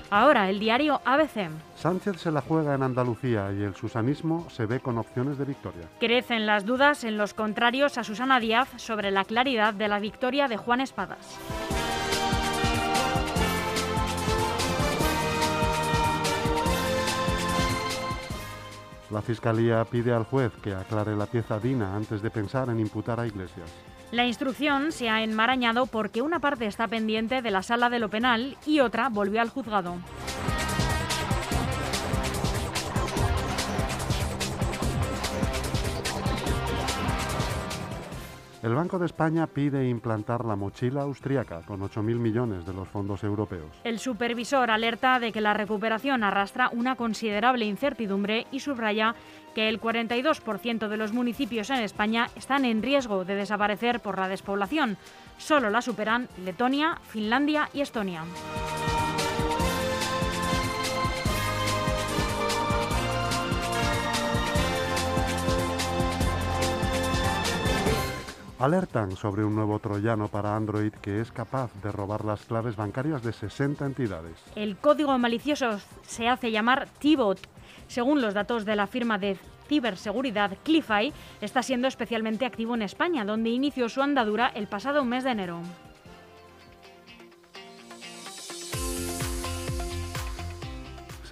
Ahora, 0.09 0.49
el 0.49 0.59
diario 0.59 1.02
ABC. 1.04 1.50
Sánchez 1.76 2.23
se 2.23 2.30
la 2.30 2.40
juega 2.40 2.75
en 2.75 2.82
Andalucía 2.82 3.52
y 3.52 3.62
el 3.64 3.75
susanismo 3.75 4.49
se 4.49 4.64
ve 4.64 4.80
con 4.80 4.97
opciones 4.97 5.37
de 5.37 5.44
victoria. 5.44 5.88
Crecen 6.00 6.47
las 6.47 6.64
dudas 6.64 7.04
en 7.04 7.18
los 7.18 7.35
contrarios 7.35 7.99
a 7.99 8.04
Susana 8.04 8.40
Díaz 8.40 8.71
sobre 8.76 9.11
la 9.11 9.26
claridad 9.26 9.75
de 9.75 9.88
la 9.88 10.00
victoria 10.00 10.49
de 10.49 10.56
Juan 10.56 10.80
Espadas. 10.80 11.38
La 19.12 19.21
Fiscalía 19.21 19.85
pide 19.85 20.14
al 20.14 20.25
juez 20.25 20.52
que 20.62 20.73
aclare 20.73 21.14
la 21.14 21.26
pieza 21.26 21.59
Dina 21.59 21.95
antes 21.95 22.23
de 22.23 22.31
pensar 22.31 22.71
en 22.71 22.81
imputar 22.81 23.21
a 23.21 23.26
Iglesias. 23.26 23.71
La 24.11 24.26
instrucción 24.26 24.90
se 24.90 25.11
ha 25.11 25.23
enmarañado 25.23 25.85
porque 25.85 26.23
una 26.23 26.40
parte 26.40 26.66
está 26.66 26.88
pendiente 26.88 27.42
de 27.42 27.50
la 27.50 27.62
sala 27.62 27.90
de 27.90 27.99
lo 27.99 28.09
penal 28.09 28.57
y 28.66 28.81
otra 28.81 29.11
volvió 29.11 29.42
al 29.42 29.50
juzgado. 29.50 29.97
El 38.62 38.76
Banco 38.76 38.97
de 39.00 39.07
España 39.07 39.49
pide 39.49 39.88
implantar 39.88 40.45
la 40.45 40.54
mochila 40.54 41.02
austriaca 41.02 41.62
con 41.62 41.81
8.000 41.81 42.00
millones 42.16 42.64
de 42.64 42.73
los 42.73 42.87
fondos 42.87 43.25
europeos. 43.25 43.73
El 43.83 43.99
supervisor 43.99 44.71
alerta 44.71 45.19
de 45.19 45.33
que 45.33 45.40
la 45.40 45.52
recuperación 45.52 46.23
arrastra 46.23 46.71
una 46.73 46.95
considerable 46.95 47.64
incertidumbre 47.64 48.47
y 48.52 48.61
subraya 48.61 49.16
que 49.57 49.69
el 49.69 49.81
42% 49.81 50.87
de 50.87 50.97
los 50.97 51.12
municipios 51.12 51.71
en 51.71 51.81
España 51.81 52.28
están 52.37 52.64
en 52.64 52.83
riesgo 52.83 53.25
de 53.25 53.35
desaparecer 53.35 53.99
por 53.99 54.16
la 54.16 54.28
despoblación. 54.28 54.97
Solo 55.38 55.69
la 55.69 55.83
superan 55.83 56.28
Letonia, 56.45 57.00
Finlandia 57.02 57.69
y 57.73 57.81
Estonia. 57.81 58.23
Alertan 68.62 69.16
sobre 69.16 69.45
un 69.45 69.57
nuevo 69.57 69.81
troyano 69.81 70.28
para 70.28 70.54
Android 70.54 70.92
que 70.92 71.21
es 71.21 71.33
capaz 71.33 71.73
de 71.83 71.90
robar 71.90 72.25
las 72.25 72.45
claves 72.45 72.76
bancarias 72.76 73.21
de 73.25 73.33
60 73.33 73.85
entidades. 73.85 74.37
El 74.54 74.76
código 74.76 75.19
malicioso 75.19 75.81
se 76.02 76.28
hace 76.28 76.52
llamar 76.52 76.88
T-Bot. 77.00 77.40
Según 77.88 78.23
los 78.23 78.35
datos 78.35 78.64
de 78.64 78.76
la 78.76 78.87
firma 78.87 79.19
de 79.19 79.37
ciberseguridad 79.66 80.57
Clify, 80.62 81.12
está 81.40 81.64
siendo 81.64 81.88
especialmente 81.88 82.47
activo 82.47 82.76
en 82.76 82.83
España, 82.83 83.25
donde 83.25 83.50
inició 83.50 83.88
su 83.88 84.00
andadura 84.00 84.52
el 84.54 84.69
pasado 84.69 85.04
mes 85.04 85.25
de 85.25 85.31
enero. 85.33 85.61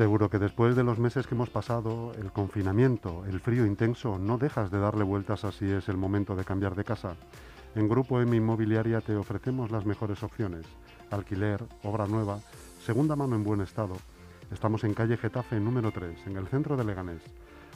Seguro 0.01 0.31
que 0.31 0.39
después 0.39 0.77
de 0.77 0.83
los 0.83 0.99
meses 0.99 1.27
que 1.27 1.35
hemos 1.35 1.51
pasado, 1.51 2.15
el 2.15 2.33
confinamiento, 2.33 3.27
el 3.27 3.39
frío 3.39 3.67
intenso, 3.67 4.19
no 4.19 4.39
dejas 4.39 4.71
de 4.71 4.79
darle 4.79 5.05
vueltas 5.05 5.45
a 5.45 5.53
si 5.53 5.71
es 5.71 5.91
el 5.91 5.99
momento 5.99 6.35
de 6.35 6.47
cambiar 6.47 6.75
de 6.75 6.85
casa. 6.85 7.17
En 7.75 7.87
Grupo 7.87 8.19
M 8.19 8.35
Inmobiliaria 8.35 9.03
te 9.03 9.15
ofrecemos 9.15 9.71
las 9.71 9.85
mejores 9.85 10.23
opciones. 10.23 10.65
Alquiler, 11.11 11.63
obra 11.83 12.07
nueva, 12.07 12.41
segunda 12.83 13.15
mano 13.15 13.37
en 13.37 13.45
buen 13.45 13.61
estado. 13.61 13.95
Estamos 14.51 14.85
en 14.85 14.95
calle 14.95 15.19
Getafe 15.19 15.61
número 15.61 15.93
3, 15.93 16.29
en 16.29 16.39
el 16.39 16.47
centro 16.47 16.79
de 16.79 16.85
Leganés. 16.85 17.21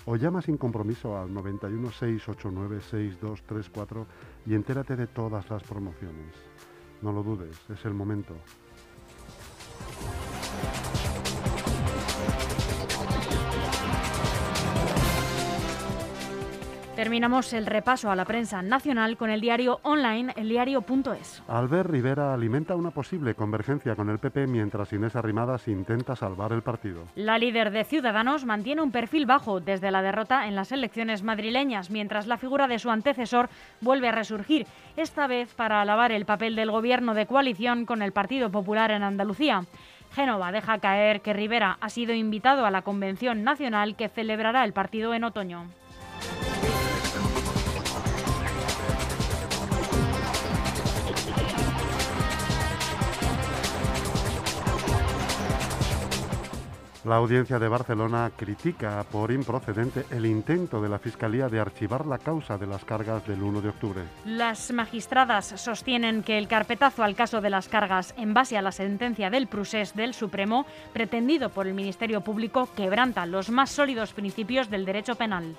o 0.06 0.16
llama 0.16 0.40
sin 0.40 0.56
compromiso 0.56 1.18
al 1.18 1.30
91 1.30 1.90
689 1.90 2.80
6234 2.80 4.06
y 4.46 4.54
entérate 4.54 4.96
de 4.96 5.08
todas 5.08 5.50
las 5.50 5.62
promociones. 5.62 6.32
No 7.02 7.12
lo 7.12 7.22
dudes, 7.22 7.54
es 7.68 7.84
el 7.84 7.92
momento. 7.92 8.34
Terminamos 16.96 17.52
el 17.54 17.66
repaso 17.66 18.08
a 18.08 18.14
la 18.14 18.24
prensa 18.24 18.62
nacional 18.62 19.16
con 19.16 19.28
el 19.28 19.40
diario 19.40 19.80
online 19.82 20.32
eldiario.es. 20.36 21.42
Albert 21.48 21.90
Rivera 21.90 22.32
alimenta 22.32 22.76
una 22.76 22.92
posible 22.92 23.34
convergencia 23.34 23.96
con 23.96 24.10
el 24.10 24.20
PP 24.20 24.46
mientras 24.46 24.92
Inés 24.92 25.16
Arrimadas 25.16 25.66
intenta 25.66 26.14
salvar 26.14 26.52
el 26.52 26.62
partido. 26.62 27.08
La 27.16 27.36
líder 27.36 27.72
de 27.72 27.82
Ciudadanos 27.82 28.44
mantiene 28.44 28.80
un 28.80 28.92
perfil 28.92 29.26
bajo 29.26 29.58
desde 29.58 29.90
la 29.90 30.02
derrota 30.02 30.46
en 30.46 30.54
las 30.54 30.70
elecciones 30.70 31.24
madrileñas, 31.24 31.90
mientras 31.90 32.28
la 32.28 32.38
figura 32.38 32.68
de 32.68 32.78
su 32.78 32.90
antecesor 32.90 33.48
vuelve 33.80 34.08
a 34.08 34.12
resurgir, 34.12 34.64
esta 34.96 35.26
vez 35.26 35.52
para 35.52 35.82
alabar 35.82 36.12
el 36.12 36.26
papel 36.26 36.54
del 36.54 36.70
gobierno 36.70 37.14
de 37.14 37.26
coalición 37.26 37.86
con 37.86 38.02
el 38.02 38.12
Partido 38.12 38.50
Popular 38.50 38.92
en 38.92 39.02
Andalucía. 39.02 39.64
Génova 40.12 40.52
deja 40.52 40.78
caer 40.78 41.22
que 41.22 41.32
Rivera 41.32 41.76
ha 41.80 41.88
sido 41.88 42.14
invitado 42.14 42.66
a 42.66 42.70
la 42.70 42.82
convención 42.82 43.42
nacional 43.42 43.96
que 43.96 44.08
celebrará 44.08 44.64
el 44.64 44.72
partido 44.72 45.12
en 45.12 45.24
otoño. 45.24 45.66
La 57.04 57.16
audiencia 57.16 57.58
de 57.58 57.68
Barcelona 57.68 58.32
critica 58.34 59.04
por 59.12 59.30
improcedente 59.30 60.06
el 60.10 60.24
intento 60.24 60.80
de 60.80 60.88
la 60.88 60.98
Fiscalía 60.98 61.50
de 61.50 61.60
archivar 61.60 62.06
la 62.06 62.16
causa 62.16 62.56
de 62.56 62.66
las 62.66 62.82
cargas 62.86 63.26
del 63.26 63.42
1 63.42 63.60
de 63.60 63.68
octubre. 63.68 64.02
Las 64.24 64.72
magistradas 64.72 65.52
sostienen 65.60 66.22
que 66.22 66.38
el 66.38 66.48
carpetazo 66.48 67.04
al 67.04 67.14
caso 67.14 67.42
de 67.42 67.50
las 67.50 67.68
cargas 67.68 68.14
en 68.16 68.32
base 68.32 68.56
a 68.56 68.62
la 68.62 68.72
sentencia 68.72 69.28
del 69.28 69.48
Prusés 69.48 69.94
del 69.94 70.14
Supremo, 70.14 70.64
pretendido 70.94 71.50
por 71.50 71.66
el 71.66 71.74
Ministerio 71.74 72.22
Público, 72.22 72.70
quebranta 72.74 73.26
los 73.26 73.50
más 73.50 73.70
sólidos 73.70 74.14
principios 74.14 74.70
del 74.70 74.86
derecho 74.86 75.14
penal. 75.14 75.56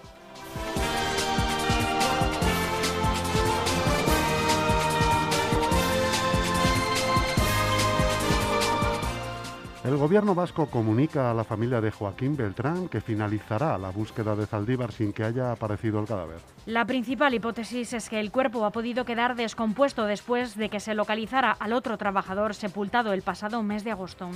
El 9.85 9.97
gobierno 9.97 10.33
vasco 10.33 10.65
comunica 10.65 11.29
a 11.29 11.33
la 11.35 11.43
familia 11.43 11.79
de 11.79 11.91
Joaquín 11.91 12.35
Beltrán 12.35 12.89
que 12.89 13.01
finalizará 13.01 13.77
la 13.77 13.91
búsqueda 13.91 14.35
de 14.35 14.47
Zaldívar 14.47 14.91
sin 14.91 15.13
que 15.13 15.23
haya 15.23 15.51
aparecido 15.51 15.99
el 15.99 16.07
cadáver. 16.07 16.39
La 16.65 16.87
principal 16.87 17.35
hipótesis 17.35 17.93
es 17.93 18.09
que 18.09 18.19
el 18.19 18.31
cuerpo 18.31 18.65
ha 18.65 18.71
podido 18.71 19.05
quedar 19.05 19.35
descompuesto 19.35 20.05
después 20.05 20.55
de 20.55 20.69
que 20.69 20.79
se 20.79 20.95
localizara 20.95 21.51
al 21.51 21.71
otro 21.71 21.99
trabajador 21.99 22.55
sepultado 22.55 23.13
el 23.13 23.21
pasado 23.21 23.61
mes 23.61 23.83
de 23.83 23.91
agosto. 23.91 24.31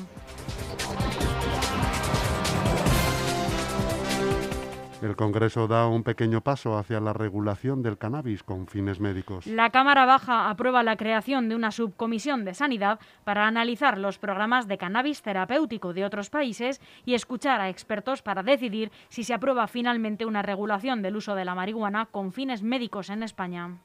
El 5.02 5.16
Congreso 5.16 5.68
da 5.70 5.88
un 5.88 6.04
pequeño 6.04 6.42
paso 6.42 6.78
hacia 6.78 7.00
la 7.00 7.14
regulación 7.14 7.82
del 7.82 7.98
cannabis 7.98 8.44
con 8.44 8.68
fines 8.68 9.00
médicos. 9.00 9.48
La 9.48 9.70
Cámara 9.70 10.06
Baja 10.06 10.50
aprueba 10.50 10.84
la 10.84 10.98
creación 10.98 11.48
de 11.48 11.56
una 11.56 11.72
subcomisión 11.72 12.44
de 12.44 12.54
sanidad 12.54 13.00
para 13.24 13.48
analizar 13.48 13.98
los 13.98 14.18
programas 14.18 14.68
de 14.68 14.78
cannabis 14.78 15.22
terapéutico 15.22 15.94
de 15.94 16.04
otros 16.04 16.30
países 16.30 16.82
y 17.06 17.14
escuchar 17.14 17.62
a 17.62 17.70
expertos 17.70 18.22
para 18.22 18.44
decidir 18.44 18.92
si 19.08 19.24
se 19.24 19.34
aprueba 19.34 19.68
finalmente 19.68 20.26
una 20.26 20.42
regulación 20.42 21.02
del 21.02 21.16
uso 21.16 21.34
de 21.34 21.46
la 21.46 21.56
marihuana 21.56 22.08
con 22.08 22.34
fines 22.34 22.62
médicos 22.62 23.10
en 23.10 23.24
España. 23.24 23.78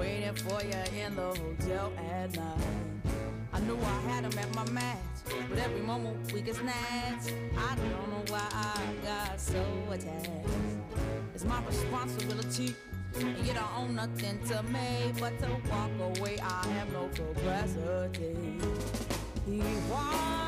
Waiting 0.00 0.34
for 0.34 0.62
you 0.62 1.04
in 1.04 1.14
the 1.14 1.22
hotel 1.22 1.92
at 2.10 2.34
night. 2.34 2.56
I 3.52 3.60
knew 3.60 3.76
I 3.76 4.00
had 4.10 4.24
him 4.24 4.38
at 4.38 4.54
my 4.54 4.64
match, 4.70 4.96
but 5.50 5.58
every 5.58 5.82
moment 5.82 6.32
we 6.32 6.40
get 6.40 6.56
snatched. 6.56 7.34
I 7.68 7.74
don't 7.76 8.08
know 8.10 8.24
why 8.28 8.48
I 8.50 8.80
got 9.04 9.38
so 9.38 9.62
attached. 9.90 10.48
It's 11.34 11.44
my 11.44 11.62
responsibility, 11.66 12.74
and 13.16 13.46
you 13.46 13.52
don't 13.52 13.76
own 13.76 13.94
nothing 13.94 14.38
to 14.48 14.62
me 14.62 15.12
but 15.20 15.38
to 15.40 15.48
walk 15.70 15.90
away. 16.16 16.38
I 16.42 16.66
have 16.78 16.90
no 16.94 17.10
capacity. 17.12 18.34
He 19.44 19.60
walks 19.90 20.39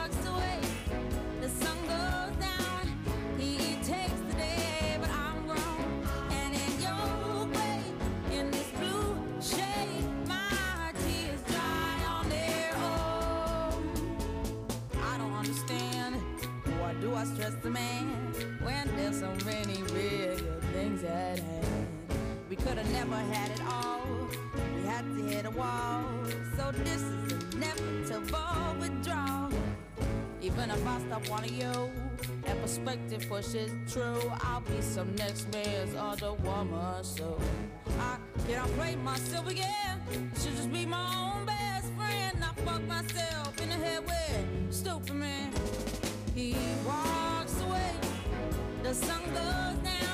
the 17.63 17.71
man 17.71 18.07
when 18.61 18.89
there's 18.97 19.21
so 19.21 19.33
many 19.45 19.83
bigger 19.93 20.61
things 20.73 21.05
at 21.05 21.39
hand. 21.39 21.87
We 22.51 22.57
could 22.57 22.77
have 22.77 22.91
never 22.93 23.15
had 23.15 23.51
it 23.53 23.63
all. 23.65 24.29
We 24.75 24.83
had 24.83 25.05
to 25.05 25.23
hit 25.23 25.47
a 25.47 25.51
wall. 25.51 26.05
So 26.57 26.73
this 26.73 27.03
is 27.03 27.55
inevitable 27.55 28.77
withdrawal. 28.81 29.53
Even 30.41 30.71
if 30.71 30.87
I 30.87 31.01
stop 31.03 31.29
wanting 31.29 31.55
you, 31.55 31.93
that 32.45 32.61
perspective 32.61 33.25
pushes 33.29 33.71
true. 33.89 34.21
I'll 34.41 34.61
be 34.63 34.81
some 34.81 35.15
next 35.15 35.53
man's 35.53 35.95
other 35.95 36.33
woman, 36.33 37.05
so 37.05 37.39
I 38.01 38.17
cannot 38.49 38.71
play 38.71 38.97
myself 38.97 39.49
again. 39.49 40.01
Should 40.41 40.57
just 40.57 40.73
be 40.73 40.85
my 40.85 41.07
own 41.17 41.47
best 41.47 41.93
friend. 41.95 42.39
I 42.43 42.53
fuck 42.63 42.83
myself 42.89 43.61
in 43.63 43.69
the 43.69 43.77
head 43.77 44.05
with 44.05 44.75
stupid 44.75 45.15
man. 45.15 45.53
He 46.35 46.57
walks 46.85 47.12
sun 48.95 49.23
goes 49.33 49.77
down. 49.85 50.12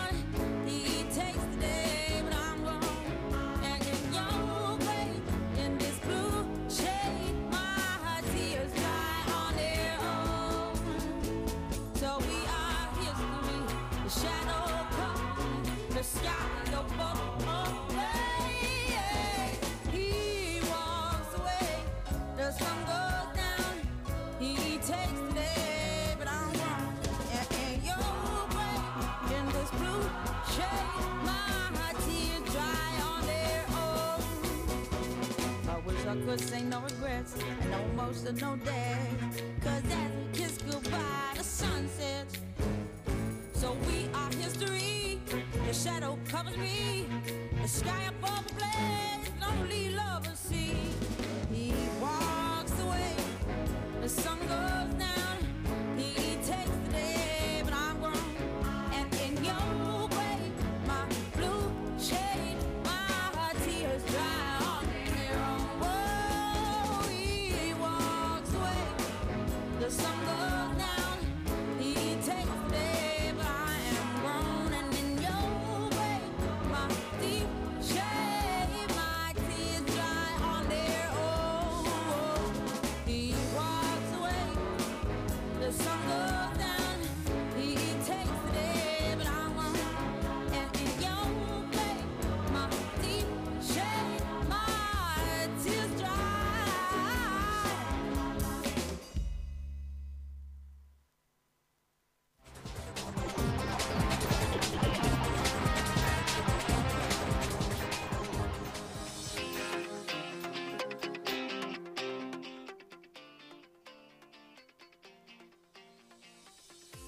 I 36.19 36.21
wish 36.21 36.31
I 36.31 36.37
could 36.37 36.41
say 36.49 36.63
no 36.63 36.81
regrets 36.81 37.35
and 37.37 37.71
no 37.71 37.79
emotional 37.93 38.57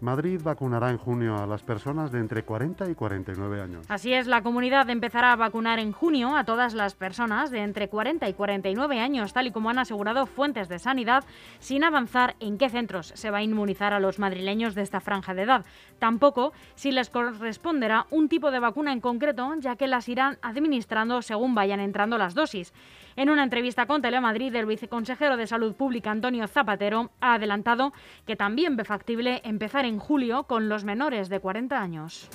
Madrid 0.00 0.40
vacunará 0.42 0.90
en 0.90 0.98
junio 0.98 1.38
a 1.38 1.46
las 1.46 1.62
personas 1.62 2.12
de 2.12 2.18
entre 2.18 2.42
40 2.42 2.90
y 2.90 2.94
49 2.94 3.60
años. 3.62 3.86
Así 3.88 4.12
es, 4.12 4.26
la 4.26 4.42
comunidad 4.42 4.88
empezará 4.90 5.32
a 5.32 5.36
vacunar 5.36 5.78
en 5.78 5.92
junio 5.92 6.36
a 6.36 6.44
todas 6.44 6.74
las 6.74 6.94
personas 6.94 7.50
de 7.50 7.62
entre 7.62 7.88
40 7.88 8.28
y 8.28 8.34
49 8.34 9.00
años, 9.00 9.32
tal 9.32 9.46
y 9.46 9.52
como 9.52 9.70
han 9.70 9.78
asegurado 9.78 10.26
fuentes 10.26 10.68
de 10.68 10.78
sanidad, 10.78 11.24
sin 11.60 11.82
avanzar 11.82 12.36
en 12.40 12.58
qué 12.58 12.68
centros 12.68 13.12
se 13.14 13.30
va 13.30 13.38
a 13.38 13.42
inmunizar 13.42 13.94
a 13.94 14.00
los 14.00 14.18
madrileños 14.18 14.74
de 14.74 14.82
esta 14.82 15.00
franja 15.00 15.32
de 15.32 15.42
edad. 15.42 15.64
Tampoco 15.98 16.52
si 16.74 16.92
les 16.92 17.08
corresponderá 17.08 18.06
un 18.10 18.28
tipo 18.28 18.50
de 18.50 18.60
vacuna 18.60 18.92
en 18.92 19.00
concreto, 19.00 19.54
ya 19.58 19.76
que 19.76 19.86
las 19.86 20.08
irán 20.08 20.38
administrando 20.42 21.22
según 21.22 21.54
vayan 21.54 21.80
entrando 21.80 22.18
las 22.18 22.34
dosis. 22.34 22.74
En 23.16 23.30
una 23.30 23.42
entrevista 23.42 23.86
con 23.86 24.02
Telemadrid, 24.02 24.54
el 24.54 24.66
viceconsejero 24.66 25.38
de 25.38 25.46
Salud 25.46 25.74
Pública, 25.74 26.10
Antonio 26.10 26.46
Zapatero, 26.46 27.10
ha 27.20 27.34
adelantado 27.34 27.94
que 28.26 28.36
también 28.36 28.76
ve 28.76 28.84
factible 28.84 29.40
empezar 29.42 29.86
en 29.86 29.98
julio 29.98 30.44
con 30.44 30.68
los 30.68 30.84
menores 30.84 31.30
de 31.30 31.40
40 31.40 31.80
años. 31.80 32.28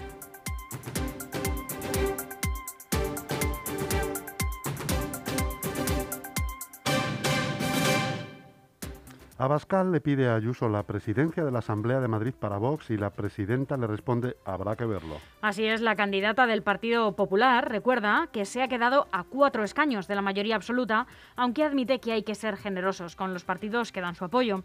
Abascal 9.42 9.92
le 9.92 10.02
pide 10.02 10.30
a 10.30 10.36
Ayuso 10.36 10.70
la 10.70 10.84
presidencia 10.84 11.44
de 11.44 11.50
la 11.50 11.60
Asamblea 11.60 12.00
de 12.00 12.08
Madrid 12.08 12.36
para 12.40 12.60
Vox 12.60 12.92
y 12.92 12.98
la 12.98 13.10
presidenta 13.10 13.76
le 13.76 13.88
responde 13.88 14.38
habrá 14.46 14.76
que 14.76 14.86
verlo. 14.86 15.16
Así 15.42 15.66
es, 15.66 15.82
la 15.82 15.96
candidata 15.96 16.46
del 16.46 16.62
Partido 16.62 17.16
Popular 17.16 17.68
recuerda 17.68 18.30
que 18.32 18.46
se 18.46 18.62
ha 18.62 18.68
quedado 18.68 19.08
a 19.12 19.24
cuatro 19.24 19.64
escaños 19.64 20.08
de 20.08 20.14
la 20.14 20.22
mayoría 20.22 20.56
absoluta, 20.56 21.08
aunque 21.36 21.64
admite 21.64 22.00
que 22.00 22.12
hay 22.12 22.22
que 22.22 22.36
ser 22.36 22.56
generosos 22.56 23.16
con 23.16 23.34
los 23.34 23.44
partidos 23.44 23.92
que 23.92 24.02
dan 24.02 24.14
su 24.14 24.26
apoyo. 24.26 24.64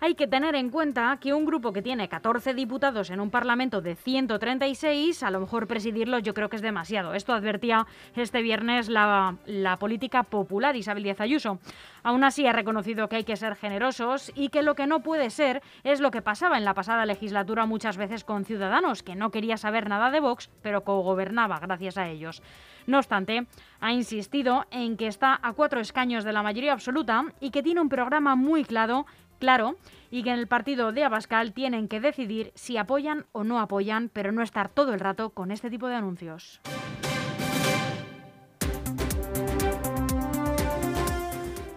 Hay 0.00 0.14
que 0.14 0.28
tener 0.28 0.54
en 0.54 0.70
cuenta 0.70 1.18
que 1.20 1.34
un 1.34 1.44
grupo 1.44 1.72
que 1.72 1.82
tiene 1.82 2.08
14 2.08 2.54
diputados 2.54 3.10
en 3.10 3.18
un 3.18 3.30
Parlamento 3.30 3.80
de 3.80 3.96
136, 3.96 5.24
a 5.24 5.30
lo 5.32 5.40
mejor 5.40 5.66
presidirlo 5.66 6.20
yo 6.20 6.34
creo 6.34 6.48
que 6.48 6.54
es 6.54 6.62
demasiado. 6.62 7.14
Esto 7.14 7.32
advertía 7.32 7.84
este 8.14 8.40
viernes 8.42 8.88
la, 8.88 9.36
política 9.80 10.22
popular 10.22 10.76
Isabel 10.76 11.02
Díaz 11.02 11.20
Ayuso. 11.20 11.58
Aún 12.04 12.22
así 12.22 12.46
ha 12.46 12.52
reconocido 12.52 13.08
que 13.08 13.16
hay 13.16 13.24
que 13.24 13.34
ser 13.34 13.56
generosos 13.56 14.30
y 14.36 14.50
que 14.50 14.62
lo 14.62 14.76
que 14.76 14.86
no 14.86 15.00
puede 15.00 15.30
ser 15.30 15.62
es 15.82 16.00
lo 16.00 16.12
que 16.12 16.22
pasaba 16.22 16.58
en 16.58 16.64
la 16.64 16.74
pasada 16.74 17.04
legislatura 17.04 17.66
muchas 17.66 17.96
veces 17.96 18.22
con 18.22 18.44
Ciudadanos, 18.44 19.02
que 19.02 19.16
no 19.16 19.32
quería 19.32 19.56
saber 19.56 19.88
nada 19.88 20.12
de 20.12 20.20
Vox, 20.20 20.48
pero 20.62 20.84
co-gobernaba 20.84 21.58
gracias 21.58 21.98
a 21.98 22.08
ellos. 22.08 22.40
No 22.86 22.98
obstante, 22.98 23.46
ha 23.80 23.92
insistido 23.92 24.64
en 24.70 24.96
que 24.96 25.08
está 25.08 25.38
a 25.42 25.52
cuatro 25.54 25.80
escaños 25.80 26.24
de 26.24 26.32
la 26.32 26.42
mayoría 26.42 26.72
absoluta 26.72 27.24
y 27.40 27.50
que 27.50 27.62
tiene 27.62 27.80
un 27.80 27.88
programa 27.88 28.36
muy 28.36 28.64
claro 28.64 29.04
claro 29.38 29.76
y 30.10 30.22
que 30.22 30.30
en 30.30 30.38
el 30.38 30.46
partido 30.46 30.92
de 30.92 31.04
Abascal 31.04 31.52
tienen 31.52 31.88
que 31.88 32.00
decidir 32.00 32.52
si 32.54 32.76
apoyan 32.76 33.26
o 33.32 33.44
no 33.44 33.60
apoyan, 33.60 34.10
pero 34.12 34.32
no 34.32 34.42
estar 34.42 34.68
todo 34.68 34.94
el 34.94 35.00
rato 35.00 35.30
con 35.30 35.50
este 35.50 35.70
tipo 35.70 35.88
de 35.88 35.96
anuncios. 35.96 36.60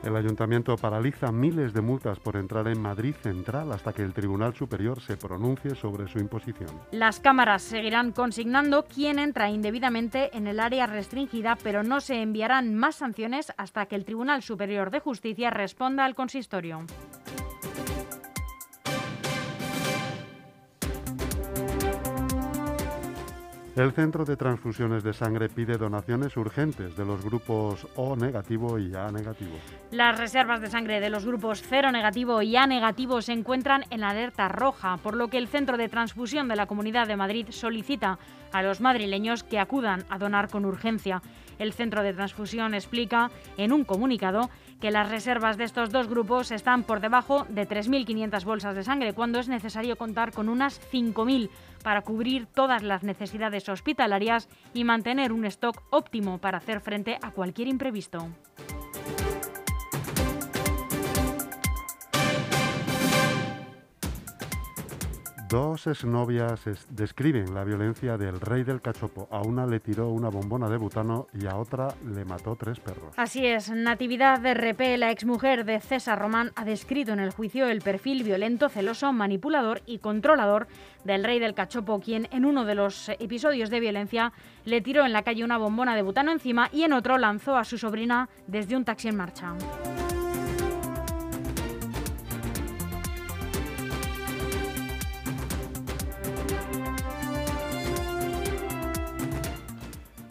El 0.04 0.16
ayuntamiento 0.16 0.76
paraliza 0.78 1.32
miles 1.32 1.74
de 1.74 1.82
multas 1.82 2.20
por 2.20 2.36
entrar 2.36 2.68
en 2.68 2.82
Madrid 2.82 3.14
Central 3.22 3.72
hasta 3.72 3.94
que 3.94 4.02
el 4.02 4.14
Tribunal 4.14 4.56
Superior 4.56 5.00
se 5.00 5.16
pronuncie 5.16 5.76
sobre 5.76 6.08
su 6.08 6.18
imposición. 6.18 6.70
Las 6.92 7.20
cámaras 7.20 7.62
seguirán 7.62 8.12
consignando 8.12 8.86
quién 8.86 9.20
entra 9.20 9.52
indebidamente 9.52 10.36
en 10.36 10.48
el 10.48 10.60
área 10.60 10.88
restringida, 10.88 11.56
pero 11.64 11.84
no 11.84 12.02
se 12.02 12.22
enviarán 12.22 12.76
más 12.76 12.96
sanciones 12.96 13.54
hasta 13.58 13.86
que 13.86 13.96
el 13.96 14.04
Tribunal 14.04 14.42
Superior 14.42 14.90
de 14.90 15.00
Justicia 15.02 15.52
responda 15.52 16.04
al 16.04 16.16
consistorio. 16.16 16.86
El 23.74 23.94
Centro 23.94 24.26
de 24.26 24.36
Transfusiones 24.36 25.02
de 25.02 25.14
Sangre 25.14 25.48
pide 25.48 25.78
donaciones 25.78 26.36
urgentes 26.36 26.98
de 26.98 27.06
los 27.06 27.24
grupos 27.24 27.88
O 27.96 28.18
negativo 28.18 28.78
y 28.78 28.94
A 28.94 29.10
negativo. 29.12 29.56
Las 29.92 30.20
reservas 30.20 30.60
de 30.60 30.70
sangre 30.70 31.00
de 31.00 31.10
los 31.10 31.26
grupos 31.26 31.64
0 31.70 31.90
negativo 31.94 32.42
y 32.42 32.58
A 32.58 32.68
negativo 32.68 33.22
se 33.22 33.32
encuentran 33.32 33.86
en 33.90 34.04
alerta 34.04 34.50
roja, 34.50 34.98
por 34.98 35.16
lo 35.16 35.30
que 35.30 35.38
el 35.38 35.48
Centro 35.48 35.78
de 35.78 35.88
Transfusión 35.88 36.50
de 36.50 36.58
la 36.58 36.66
Comunidad 36.66 37.08
de 37.08 37.16
Madrid 37.16 37.48
solicita 37.52 38.20
a 38.52 38.62
los 38.62 38.82
madrileños 38.82 39.46
que 39.46 39.58
acudan 39.58 40.04
a 40.10 40.18
donar 40.18 40.50
con 40.50 40.66
urgencia. 40.66 41.22
El 41.58 41.72
Centro 41.72 42.04
de 42.04 42.14
Transfusión 42.14 42.74
explica 42.74 43.32
en 43.56 43.72
un 43.72 43.86
comunicado 43.86 44.50
que 44.82 44.92
las 44.92 45.10
reservas 45.10 45.58
de 45.58 45.64
estos 45.64 45.92
dos 45.92 46.10
grupos 46.10 46.52
están 46.52 46.84
por 46.84 47.00
debajo 47.00 47.46
de 47.48 47.68
3.500 47.68 48.44
bolsas 48.44 48.76
de 48.76 48.84
sangre, 48.84 49.14
cuando 49.14 49.40
es 49.40 49.48
necesario 49.48 49.96
contar 49.96 50.34
con 50.34 50.50
unas 50.50 50.82
5.000 50.92 51.50
para 51.82 52.02
cubrir 52.02 52.46
todas 52.46 52.84
las 52.84 53.04
necesidades 53.04 53.68
hospitalarias 53.70 54.48
y 54.74 54.84
mantener 54.84 55.32
un 55.32 55.46
stock 55.46 55.84
óptimo 55.90 56.38
para 56.40 56.60
hacer 56.60 56.82
frente 56.82 57.18
a 57.22 57.32
cualquier 57.32 57.68
imprevisto. 57.68 58.28
Dos 65.52 65.86
exnovias 65.86 66.64
describen 66.88 67.54
la 67.54 67.66
violencia 67.66 68.18
del 68.18 68.40
rey 68.40 68.64
del 68.64 68.80
cachopo. 68.80 69.28
A 69.32 69.42
una 69.42 69.66
le 69.66 69.82
tiró 69.82 70.08
una 70.08 70.30
bombona 70.30 70.70
de 70.70 70.78
butano 70.78 71.28
y 71.34 71.46
a 71.46 71.58
otra 71.58 71.90
le 72.06 72.24
mató 72.24 72.56
tres 72.56 72.80
perros. 72.80 73.14
Así 73.18 73.46
es, 73.46 73.70
Natividad 73.70 74.40
de 74.40 74.54
RP, 74.54 74.98
la 74.98 75.12
exmujer 75.12 75.66
de 75.66 75.82
César 75.82 76.20
Román, 76.20 76.54
ha 76.56 76.64
descrito 76.64 77.12
en 77.12 77.20
el 77.20 77.32
juicio 77.32 77.68
el 77.68 77.82
perfil 77.82 78.24
violento, 78.24 78.70
celoso, 78.70 79.12
manipulador 79.12 79.82
y 79.86 79.98
controlador 79.98 80.68
del 81.04 81.26
rey 81.26 81.40
del 81.40 81.54
cachopo, 81.54 82.00
quien 82.00 82.30
en 82.32 82.46
uno 82.46 82.64
de 82.64 82.76
los 82.76 83.10
episodios 83.10 83.70
de 83.70 83.82
violencia 83.82 84.32
le 84.64 84.80
tiró 84.80 85.06
en 85.06 85.12
la 85.12 85.24
calle 85.24 85.44
una 85.44 85.58
bombona 85.58 85.98
de 85.98 86.02
butano 86.02 86.32
encima 86.32 86.70
y 86.72 86.84
en 86.84 86.94
otro 86.94 87.18
lanzó 87.18 87.58
a 87.58 87.66
su 87.66 87.78
sobrina 87.78 88.30
desde 88.48 88.78
un 88.78 88.86
taxi 88.86 89.10
en 89.10 89.18
marcha. 89.18 89.54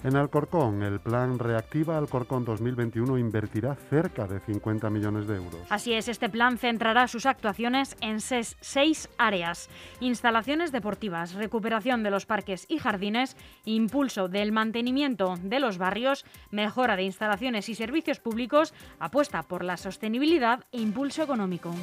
En 0.02 0.16
Alcorcón, 0.16 0.82
el 0.82 0.98
plan 0.98 1.38
Reactiva 1.38 1.98
Alcorcón 1.98 2.46
2021 2.46 3.18
invertirá 3.18 3.74
cerca 3.74 4.26
de 4.26 4.40
50 4.40 4.88
millones 4.88 5.26
de 5.26 5.36
euros. 5.36 5.60
Así 5.68 5.92
es, 5.92 6.08
este 6.08 6.30
plan 6.30 6.56
centrará 6.56 7.06
sus 7.06 7.26
actuaciones 7.26 7.98
en 8.00 8.20
seis 8.20 9.10
áreas. 9.18 9.68
Instalaciones 10.00 10.72
deportivas, 10.72 11.34
recuperación 11.34 12.02
de 12.02 12.10
los 12.10 12.24
parques 12.24 12.64
y 12.70 12.78
jardines, 12.78 13.36
impulso 13.66 14.28
del 14.28 14.52
mantenimiento 14.52 15.34
de 15.42 15.60
los 15.60 15.76
barrios, 15.76 16.24
mejora 16.50 16.96
de 16.96 17.02
instalaciones 17.02 17.68
y 17.68 17.74
servicios 17.74 18.20
públicos, 18.20 18.72
apuesta 19.00 19.42
por 19.42 19.64
la 19.64 19.76
sostenibilidad 19.76 20.64
e 20.72 20.80
impulso 20.80 21.22
económico. 21.22 21.74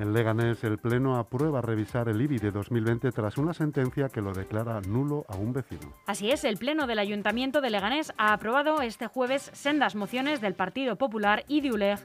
En 0.00 0.14
Leganés, 0.14 0.64
el 0.64 0.78
Pleno 0.78 1.18
aprueba 1.18 1.60
revisar 1.60 2.08
el 2.08 2.22
IBI 2.22 2.38
de 2.38 2.50
2020 2.52 3.12
tras 3.12 3.36
una 3.36 3.52
sentencia 3.52 4.08
que 4.08 4.22
lo 4.22 4.32
declara 4.32 4.80
nulo 4.80 5.26
a 5.28 5.36
un 5.36 5.52
vecino. 5.52 5.92
Así 6.06 6.30
es, 6.30 6.44
el 6.44 6.56
Pleno 6.56 6.86
del 6.86 6.98
Ayuntamiento 6.98 7.60
de 7.60 7.68
Leganés 7.68 8.10
ha 8.16 8.32
aprobado 8.32 8.80
este 8.80 9.08
jueves 9.08 9.50
sendas 9.52 9.96
mociones 9.96 10.40
del 10.40 10.54
Partido 10.54 10.96
Popular 10.96 11.44
y 11.48 11.60
de 11.60 11.72
ULEG 11.72 11.98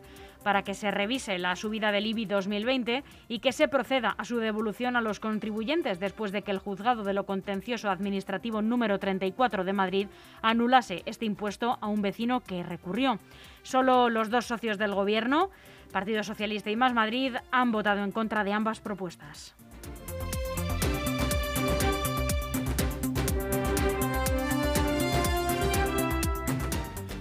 para 0.46 0.62
que 0.62 0.76
se 0.76 0.92
revise 0.92 1.40
la 1.40 1.56
subida 1.56 1.92
del 1.92 2.06
IBI 2.06 2.28
2020 2.28 3.04
y 3.28 3.40
que 3.40 3.52
se 3.52 3.68
proceda 3.68 4.14
a 4.16 4.26
su 4.26 4.38
devolución 4.38 4.96
a 4.96 5.02
los 5.02 5.20
contribuyentes 5.20 6.00
después 6.00 6.32
de 6.32 6.44
que 6.44 6.52
el 6.52 6.60
Juzgado 6.60 7.04
de 7.04 7.14
lo 7.14 7.26
Contencioso 7.26 7.90
Administrativo 7.90 8.62
número 8.62 9.00
34 9.00 9.64
de 9.64 9.74
Madrid 9.74 10.08
anulase 10.44 11.02
este 11.08 11.26
impuesto 11.26 11.80
a 11.82 11.88
un 11.88 12.04
vecino 12.04 12.42
que 12.42 12.62
recurrió. 12.62 13.18
Solo 13.64 14.12
los 14.12 14.30
dos 14.30 14.46
socios 14.46 14.78
del 14.78 14.94
Gobierno, 14.94 15.50
Partido 15.92 16.22
Socialista 16.22 16.70
y 16.70 16.76
Más 16.76 16.94
Madrid, 16.94 17.34
han 17.52 17.72
votado 17.72 18.04
en 18.04 18.12
contra 18.12 18.44
de 18.44 18.54
ambas 18.54 18.82
propuestas. 18.82 19.56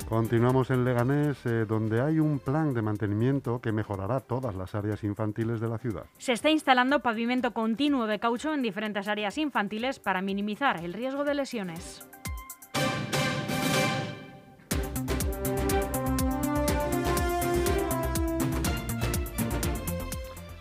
Continuamos 0.09 0.71
en 0.71 0.85
Leganés, 0.85 1.45
eh, 1.47 1.65
donde 1.67 2.01
hay 2.01 2.21
un 2.21 2.39
plan 2.39 2.75
de 2.75 2.83
mantenimiento 2.83 3.61
que 3.61 3.73
mejorará 3.73 4.21
todas 4.21 4.55
las 4.55 4.75
áreas 4.75 5.03
infantiles 5.03 5.61
de 5.61 5.69
la 5.69 5.79
ciudad. 5.79 6.05
Se 6.19 6.33
está 6.33 6.51
instalando 6.51 7.01
pavimento 7.01 7.53
continuo 7.53 8.07
de 8.07 8.19
caucho 8.19 8.53
en 8.53 8.63
diferentes 8.63 9.09
áreas 9.09 9.39
infantiles 9.39 9.99
para 9.99 10.21
minimizar 10.21 10.85
el 10.85 10.93
riesgo 10.93 11.25
de 11.25 11.35
lesiones. 11.35 12.07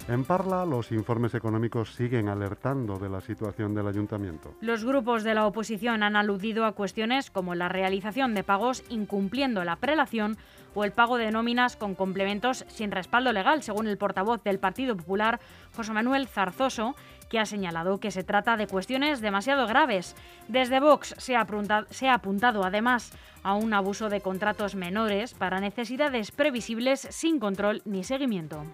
En 0.09 0.25
Parla, 0.25 0.65
los 0.65 0.91
informes 0.91 1.33
económicos 1.33 1.93
siguen 1.95 2.27
alertando 2.27 2.99
de 2.99 3.07
la 3.07 3.21
situación 3.21 3.73
del 3.73 3.87
ayuntamiento. 3.87 4.53
Los 4.59 4.83
grupos 4.83 5.23
de 5.23 5.33
la 5.33 5.47
oposición 5.47 6.03
han 6.03 6.17
aludido 6.17 6.65
a 6.65 6.73
cuestiones 6.73 7.31
como 7.31 7.55
la 7.55 7.69
realización 7.69 8.33
de 8.33 8.43
pagos 8.43 8.83
incumpliendo 8.89 9.63
la 9.63 9.77
prelación 9.77 10.37
o 10.75 10.83
el 10.83 10.91
pago 10.91 11.17
de 11.17 11.31
nóminas 11.31 11.77
con 11.77 11.95
complementos 11.95 12.65
sin 12.67 12.91
respaldo 12.91 13.31
legal, 13.31 13.63
según 13.63 13.87
el 13.87 13.97
portavoz 13.97 14.43
del 14.43 14.59
Partido 14.59 14.97
Popular, 14.97 15.39
José 15.73 15.93
Manuel 15.93 16.27
Zarzoso, 16.27 16.95
que 17.29 17.39
ha 17.39 17.45
señalado 17.45 18.01
que 18.01 18.11
se 18.11 18.25
trata 18.25 18.57
de 18.57 18.67
cuestiones 18.67 19.21
demasiado 19.21 19.67
graves. 19.67 20.17
Desde 20.49 20.81
Vox 20.81 21.15
se 21.17 21.37
ha, 21.37 21.41
apuntado, 21.41 21.87
se 21.91 22.09
ha 22.09 22.15
apuntado 22.15 22.65
además 22.65 23.13
a 23.41 23.53
un 23.53 23.73
abuso 23.73 24.09
de 24.09 24.19
contratos 24.19 24.75
menores 24.75 25.33
para 25.33 25.61
necesidades 25.61 26.31
previsibles 26.31 27.07
sin 27.09 27.39
control 27.39 27.81
ni 27.85 28.03
seguimiento. 28.03 28.65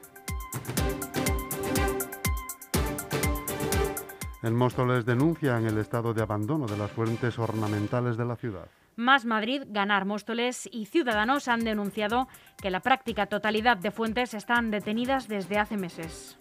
En 4.41 4.55
Móstoles 4.55 5.05
denuncian 5.05 5.65
el 5.65 5.77
estado 5.77 6.13
de 6.13 6.21
abandono 6.21 6.65
de 6.65 6.77
las 6.77 6.91
fuentes 6.91 7.37
ornamentales 7.37 8.15
de 8.15 8.25
la 8.25 8.37
ciudad. 8.37 8.67
Más 8.95 9.25
Madrid, 9.25 9.63
Ganar 9.67 10.05
Móstoles 10.05 10.67
y 10.71 10.85
Ciudadanos 10.85 11.47
han 11.47 11.63
denunciado 11.63 12.27
que 12.61 12.69
la 12.69 12.79
práctica 12.79 13.27
totalidad 13.27 13.77
de 13.77 13.91
fuentes 13.91 14.33
están 14.33 14.71
detenidas 14.71 15.27
desde 15.27 15.57
hace 15.57 15.77
meses. 15.77 16.37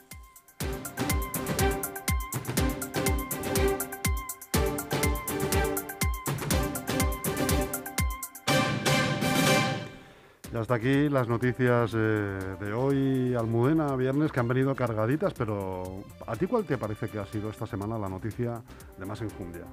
Y 10.52 10.56
hasta 10.56 10.76
aquí 10.76 11.10
las 11.10 11.28
noticias 11.28 11.92
eh, 11.94 12.56
de 12.58 12.72
hoy, 12.72 13.34
Almudena, 13.34 13.94
viernes, 13.96 14.32
que 14.32 14.40
han 14.40 14.48
venido 14.48 14.74
cargaditas, 14.74 15.34
pero 15.34 16.02
¿a 16.26 16.36
ti 16.36 16.46
cuál 16.46 16.64
te 16.64 16.78
parece 16.78 17.08
que 17.08 17.18
ha 17.18 17.26
sido 17.26 17.50
esta 17.50 17.66
semana 17.66 17.98
la 17.98 18.08
noticia 18.08 18.62
de 18.96 19.04
más 19.04 19.20
enjundia? 19.20 19.64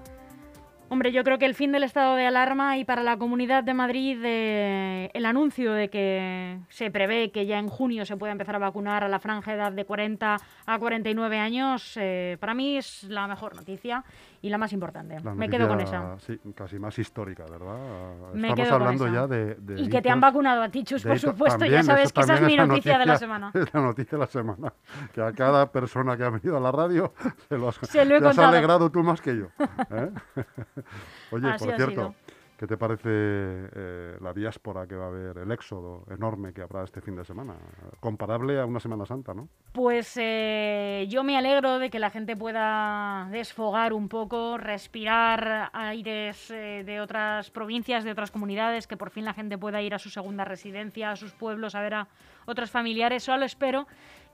Hombre, 0.87 1.11
yo 1.11 1.23
creo 1.23 1.39
que 1.39 1.45
el 1.45 1.55
fin 1.55 1.71
del 1.71 1.83
estado 1.83 2.15
de 2.15 2.27
alarma 2.27 2.77
y 2.77 2.85
para 2.85 3.01
la 3.01 3.17
Comunidad 3.17 3.63
de 3.63 3.73
Madrid 3.73 4.19
eh, 4.23 5.09
el 5.15 5.25
anuncio 5.25 5.73
de 5.73 5.89
que 5.89 6.59
se 6.69 6.91
prevé 6.91 7.31
que 7.31 7.47
ya 7.47 7.57
en 7.57 7.69
junio 7.69 8.05
se 8.05 8.17
pueda 8.17 8.31
empezar 8.31 8.55
a 8.55 8.59
vacunar 8.59 9.03
a 9.03 9.07
la 9.07 9.19
franja 9.19 9.51
de 9.51 9.57
edad 9.57 9.71
de 9.71 9.83
40 9.83 10.37
a 10.67 10.79
49 10.79 11.39
años, 11.39 11.97
eh, 11.97 12.37
para 12.39 12.53
mí 12.53 12.77
es 12.77 13.03
la 13.05 13.27
mejor 13.27 13.55
noticia 13.55 14.03
y 14.41 14.49
la 14.49 14.57
más 14.57 14.73
importante. 14.73 15.19
La 15.21 15.33
Me 15.33 15.49
quedo 15.49 15.67
con 15.67 15.79
esa. 15.81 16.17
Sí, 16.19 16.39
casi 16.55 16.79
más 16.79 16.97
histórica, 16.99 17.45
¿verdad? 17.49 17.77
Me 18.33 18.49
Estamos 18.49 18.55
quedo 18.55 18.69
con 18.71 18.81
hablando 18.81 19.07
esa. 19.07 19.15
ya 19.15 19.27
de, 19.27 19.55
de 19.55 19.81
Y 19.81 19.89
que 19.89 20.01
te 20.01 20.09
han 20.09 20.21
vacunado 20.21 20.63
a 20.63 20.69
ti, 20.69 20.83
Chus, 20.83 21.03
de 21.03 21.09
por 21.09 21.19
supuesto. 21.19 21.59
también, 21.59 21.81
ya 21.81 21.83
sabes 21.83 22.13
que 22.13 22.21
esa 22.21 22.35
es 22.35 22.41
mi 22.41 22.55
noticia 22.55 22.97
de 22.97 23.05
la 23.05 23.17
semana. 23.17 23.51
Es 23.53 23.73
la 23.73 23.81
noticia 23.81 24.17
de 24.17 24.23
la 24.25 24.27
semana. 24.27 24.73
Que 25.13 25.21
a 25.21 25.31
cada 25.31 25.71
persona 25.71 26.15
que 26.17 26.23
ha 26.23 26.29
venido 26.29 26.57
a 26.57 26.59
la 26.59 26.71
radio 26.71 27.13
se 27.49 27.57
lo 27.57 27.69
has, 27.69 27.75
Se 27.75 28.05
lo 28.05 28.15
he 28.15 28.27
has 28.27 28.37
alegrado 28.37 28.89
tú 28.91 29.03
más 29.03 29.21
que 29.21 29.35
yo. 29.37 29.47
¿eh? 29.91 30.11
Oye, 31.31 31.49
Así 31.49 31.65
por 31.65 31.75
cierto, 31.75 31.91
sido. 31.91 32.15
¿Qué 32.65 32.69
te 32.69 32.77
parece 32.77 33.09
eh, 33.11 34.17
la 34.21 34.33
diáspora 34.33 34.87
que 34.87 34.95
va 34.95 35.05
a 35.05 35.07
haber, 35.09 35.37
el 35.37 35.51
éxodo 35.51 36.03
enorme 36.09 36.51
que 36.51 36.63
habrá 36.63 36.83
este 36.83 36.99
fin 36.99 37.15
de 37.15 37.23
semana? 37.23 37.53
Comparable 37.99 38.59
a 38.59 38.65
una 38.65 38.79
Semana 38.79 39.05
Santa, 39.05 39.35
¿no? 39.35 39.49
Pues 39.71 40.17
eh, 40.19 41.05
yo 41.07 41.23
me 41.23 41.37
alegro 41.37 41.77
de 41.77 41.91
que 41.91 41.99
la 41.99 42.09
gente 42.09 42.35
pueda 42.35 43.27
desfogar 43.29 43.93
un 43.93 44.09
poco, 44.09 44.57
respirar 44.57 45.69
aires 45.73 46.49
eh, 46.49 46.83
de 46.83 47.01
otras 47.01 47.51
provincias, 47.51 48.03
de 48.03 48.11
otras 48.11 48.31
comunidades, 48.31 48.87
que 48.87 48.97
por 48.97 49.11
fin 49.11 49.25
la 49.25 49.35
gente 49.35 49.59
pueda 49.59 49.83
ir 49.83 49.93
a 49.93 49.99
su 49.99 50.09
segunda 50.09 50.43
residencia, 50.43 51.11
a 51.11 51.15
sus 51.15 51.33
pueblos, 51.33 51.75
a 51.75 51.81
ver 51.81 51.93
a 51.93 52.07
otros 52.47 52.71
familiares. 52.71 53.23
Solo 53.23 53.45
espero 53.45 53.85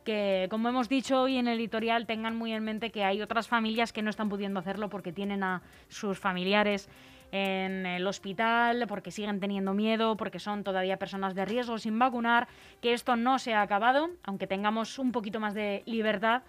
que, 0.05 0.47
como 0.49 0.69
hemos 0.69 0.87
dicho 0.87 1.21
hoy 1.21 1.35
en 1.35 1.49
el 1.49 1.59
editorial, 1.59 2.05
tengan 2.05 2.37
muy 2.37 2.53
en 2.53 2.63
mente 2.63 2.91
que 2.91 3.03
hay 3.03 3.21
otras 3.21 3.49
familias 3.49 3.91
que 3.91 4.01
no 4.01 4.09
están 4.09 4.29
pudiendo 4.29 4.61
hacerlo 4.61 4.89
porque 4.89 5.11
tienen 5.11 5.43
a 5.43 5.61
sus 5.89 6.17
familiares 6.17 6.89
en 7.31 7.85
el 7.85 8.05
hospital, 8.07 8.85
porque 8.87 9.11
siguen 9.11 9.39
teniendo 9.39 9.73
miedo, 9.73 10.17
porque 10.17 10.39
son 10.39 10.63
todavía 10.63 10.97
personas 10.97 11.33
de 11.33 11.45
riesgo 11.45 11.77
sin 11.77 11.97
vacunar, 11.97 12.47
que 12.81 12.93
esto 12.93 13.15
no 13.15 13.39
se 13.39 13.53
ha 13.53 13.61
acabado, 13.61 14.09
aunque 14.23 14.47
tengamos 14.47 14.99
un 14.99 15.11
poquito 15.11 15.39
más 15.39 15.53
de 15.53 15.83
libertad. 15.85 16.43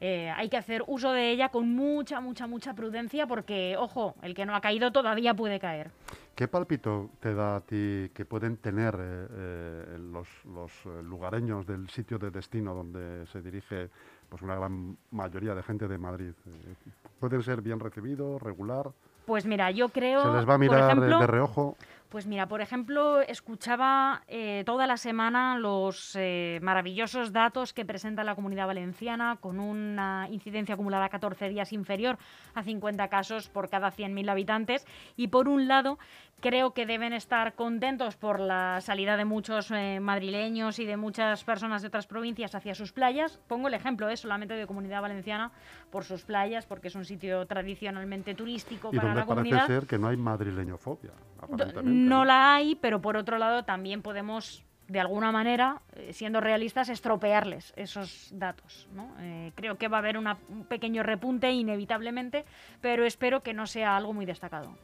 eh, 0.00 0.28
hay 0.36 0.48
que 0.48 0.56
hacer 0.56 0.82
uso 0.86 1.12
de 1.12 1.30
ella 1.30 1.48
con 1.50 1.74
mucha, 1.74 2.20
mucha, 2.20 2.46
mucha 2.46 2.74
prudencia 2.74 3.26
porque, 3.26 3.76
ojo, 3.78 4.14
el 4.22 4.34
que 4.34 4.44
no 4.44 4.54
ha 4.54 4.60
caído 4.60 4.90
todavía 4.92 5.32
puede 5.34 5.58
caer. 5.60 5.90
¿Qué 6.34 6.48
palpito 6.48 7.10
te 7.20 7.32
da 7.32 7.56
a 7.56 7.60
ti 7.60 8.10
que 8.12 8.24
pueden 8.24 8.56
tener 8.56 8.94
eh, 8.98 9.26
eh, 9.30 9.98
los, 10.00 10.28
los, 10.52 10.72
eh, 10.86 11.02
lugareños 11.02 11.64
del 11.64 11.88
sitio 11.88 12.18
de 12.18 12.30
destino 12.32 12.74
donde 12.74 13.24
se 13.28 13.40
dirige 13.40 13.88
pues 14.28 14.42
una 14.42 14.56
gran 14.56 14.96
mayoría 15.12 15.54
de 15.54 15.62
gente 15.62 15.86
de 15.86 15.96
Madrid? 15.96 16.32
Eh, 16.44 16.74
¿Pueden 17.20 17.42
ser 17.42 17.62
bien 17.62 17.78
recibidos, 17.78 18.42
regular? 18.42 18.90
Pues 19.26 19.46
mira, 19.46 19.70
yo 19.70 19.88
creo, 19.88 20.22
¿Se 20.22 20.36
les 20.38 20.48
va 20.48 20.54
a 20.54 20.58
mirar 20.58 20.90
ejemplo, 20.90 21.18
de 21.18 21.26
reojo? 21.26 21.76
Pues 22.14 22.26
mira, 22.26 22.46
por 22.46 22.60
ejemplo, 22.60 23.22
escuchaba 23.22 24.22
eh, 24.28 24.62
toda 24.66 24.86
la 24.86 24.96
semana 24.96 25.58
los 25.58 26.14
eh, 26.14 26.60
maravillosos 26.62 27.32
datos 27.32 27.72
que 27.72 27.84
presenta 27.84 28.22
la 28.22 28.36
Comunidad 28.36 28.68
Valenciana 28.68 29.36
con 29.40 29.58
una 29.58 30.28
incidencia 30.30 30.76
acumulada 30.76 31.08
14 31.08 31.48
días 31.48 31.72
inferior 31.72 32.16
a 32.54 32.62
50 32.62 33.08
casos 33.08 33.48
por 33.48 33.68
cada 33.68 33.90
100.000 33.90 34.30
habitantes. 34.30 34.86
Y 35.16 35.26
por 35.26 35.48
un 35.48 35.66
lado, 35.66 35.98
creo 36.44 36.74
que 36.74 36.84
deben 36.84 37.14
estar 37.14 37.54
contentos 37.54 38.16
por 38.16 38.38
la 38.38 38.78
salida 38.82 39.16
de 39.16 39.24
muchos 39.24 39.70
eh, 39.70 39.98
madrileños 39.98 40.78
y 40.78 40.84
de 40.84 40.98
muchas 40.98 41.42
personas 41.42 41.80
de 41.80 41.88
otras 41.88 42.06
provincias 42.06 42.54
hacia 42.54 42.74
sus 42.74 42.92
playas. 42.92 43.40
Pongo 43.48 43.68
el 43.68 43.72
ejemplo 43.72 44.10
eh, 44.10 44.16
solamente 44.18 44.52
de 44.52 44.66
Comunidad 44.66 45.00
Valenciana 45.00 45.52
por 45.90 46.04
sus 46.04 46.22
playas, 46.24 46.66
porque 46.66 46.88
es 46.88 46.94
un 46.96 47.06
sitio 47.06 47.46
tradicionalmente 47.46 48.34
turístico 48.34 48.90
Y 48.92 48.96
para 48.96 49.08
donde 49.08 49.20
la 49.22 49.26
parece 49.26 49.48
comunidad. 49.48 49.66
ser 49.66 49.86
que 49.86 49.96
no 49.98 50.08
hay 50.08 50.18
madrileñofobia, 50.18 51.12
aparentemente. 51.40 51.90
No 51.90 52.26
la 52.26 52.54
hay, 52.56 52.74
pero 52.74 53.00
por 53.00 53.16
otro 53.16 53.38
lado 53.38 53.64
también 53.64 54.02
podemos, 54.02 54.62
de 54.86 55.00
alguna 55.00 55.32
manera, 55.32 55.80
eh, 55.96 56.12
siendo 56.12 56.42
realistas, 56.42 56.90
estropearles 56.90 57.72
esos 57.74 58.28
datos. 58.32 58.86
¿no? 58.92 59.08
Eh, 59.20 59.52
creo 59.54 59.78
que 59.78 59.88
va 59.88 59.96
a 59.96 60.00
haber 60.00 60.18
una- 60.18 60.36
un 60.50 60.66
pequeño 60.66 61.02
repunte 61.02 61.50
inevitablemente, 61.52 62.44
pero 62.82 63.06
espero 63.06 63.42
que 63.42 63.54
no 63.54 63.66
sea 63.66 63.96
algo 63.96 64.12
muy 64.12 64.26
destacado. 64.26 64.76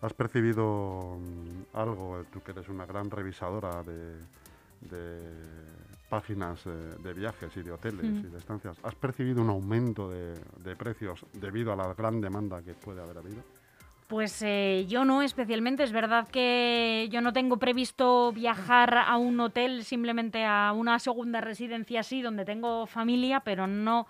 ¿Has 0.00 0.12
percibido 0.14 1.18
mm, 1.18 1.76
algo, 1.76 2.24
tú 2.32 2.40
que 2.42 2.52
eres 2.52 2.68
una 2.68 2.86
gran 2.86 3.10
revisadora 3.10 3.82
de, 3.82 4.14
de 4.80 5.20
páginas 6.08 6.64
eh, 6.66 6.70
de 7.02 7.12
viajes 7.14 7.56
y 7.56 7.62
de 7.62 7.72
hoteles 7.72 8.04
Mm. 8.04 8.26
y 8.26 8.30
de 8.30 8.38
estancias, 8.38 8.78
¿has 8.82 8.94
percibido 8.94 9.42
un 9.42 9.50
aumento 9.50 10.08
de, 10.08 10.34
de 10.62 10.76
precios 10.76 11.24
debido 11.34 11.72
a 11.72 11.76
la 11.76 11.92
gran 11.94 12.20
demanda 12.20 12.62
que 12.62 12.74
puede 12.74 13.02
haber 13.02 13.18
habido? 13.18 13.42
Pues 14.06 14.40
eh, 14.40 14.86
yo 14.88 15.04
no 15.04 15.20
especialmente. 15.20 15.82
Es 15.82 15.92
verdad 15.92 16.26
que 16.28 17.08
yo 17.10 17.20
no 17.20 17.34
tengo 17.34 17.58
previsto 17.58 18.32
viajar 18.32 18.96
a 18.96 19.18
un 19.18 19.38
hotel, 19.38 19.84
simplemente 19.84 20.46
a 20.46 20.72
una 20.72 20.98
segunda 20.98 21.42
residencia 21.42 22.00
así, 22.00 22.22
donde 22.22 22.46
tengo 22.46 22.86
familia, 22.86 23.40
pero 23.40 23.66
no 23.66 24.06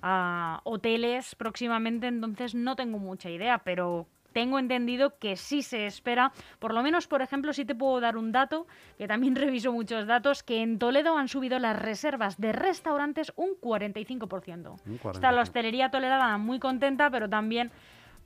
a 0.00 0.60
hoteles 0.62 1.34
próximamente, 1.34 2.06
entonces 2.06 2.54
no 2.54 2.76
tengo 2.76 2.98
mucha 2.98 3.30
idea, 3.30 3.58
pero 3.58 4.06
tengo 4.32 4.58
entendido 4.58 5.18
que 5.18 5.36
sí 5.36 5.62
se 5.62 5.86
espera, 5.86 6.32
por 6.58 6.74
lo 6.74 6.82
menos, 6.82 7.06
por 7.06 7.22
ejemplo, 7.22 7.52
sí 7.52 7.64
te 7.64 7.74
puedo 7.74 8.00
dar 8.00 8.16
un 8.16 8.32
dato, 8.32 8.66
que 8.98 9.06
también 9.06 9.36
reviso 9.36 9.72
muchos 9.72 10.06
datos, 10.06 10.42
que 10.42 10.62
en 10.62 10.78
Toledo 10.78 11.16
han 11.16 11.28
subido 11.28 11.58
las 11.58 11.78
reservas 11.78 12.40
de 12.40 12.52
restaurantes 12.52 13.32
un 13.36 13.50
45%. 13.60 14.80
Un 14.86 14.94
Está 14.94 15.30
la 15.30 15.40
45. 15.40 15.40
hostelería 15.42 15.90
toledana 15.90 16.38
muy 16.38 16.58
contenta, 16.58 17.10
pero 17.10 17.28
también 17.28 17.70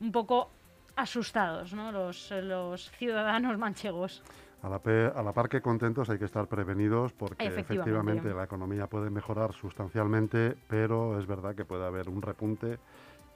un 0.00 0.12
poco 0.12 0.50
asustados, 0.96 1.74
¿no? 1.74 1.92
Los, 1.92 2.30
los 2.30 2.90
ciudadanos 2.92 3.58
manchegos. 3.58 4.22
A 4.62 4.68
la, 4.70 4.78
pe- 4.78 5.12
a 5.14 5.22
la 5.22 5.32
par 5.32 5.48
que 5.48 5.60
contentos 5.60 6.08
hay 6.08 6.18
que 6.18 6.24
estar 6.24 6.46
prevenidos 6.48 7.12
porque 7.12 7.46
Efectivamente. 7.46 8.12
efectivamente 8.12 8.34
la 8.34 8.44
economía 8.44 8.86
puede 8.86 9.10
mejorar 9.10 9.52
sustancialmente, 9.52 10.56
pero 10.68 11.18
es 11.20 11.26
verdad 11.26 11.54
que 11.54 11.64
puede 11.64 11.84
haber 11.86 12.08
un 12.08 12.22
repunte 12.22 12.78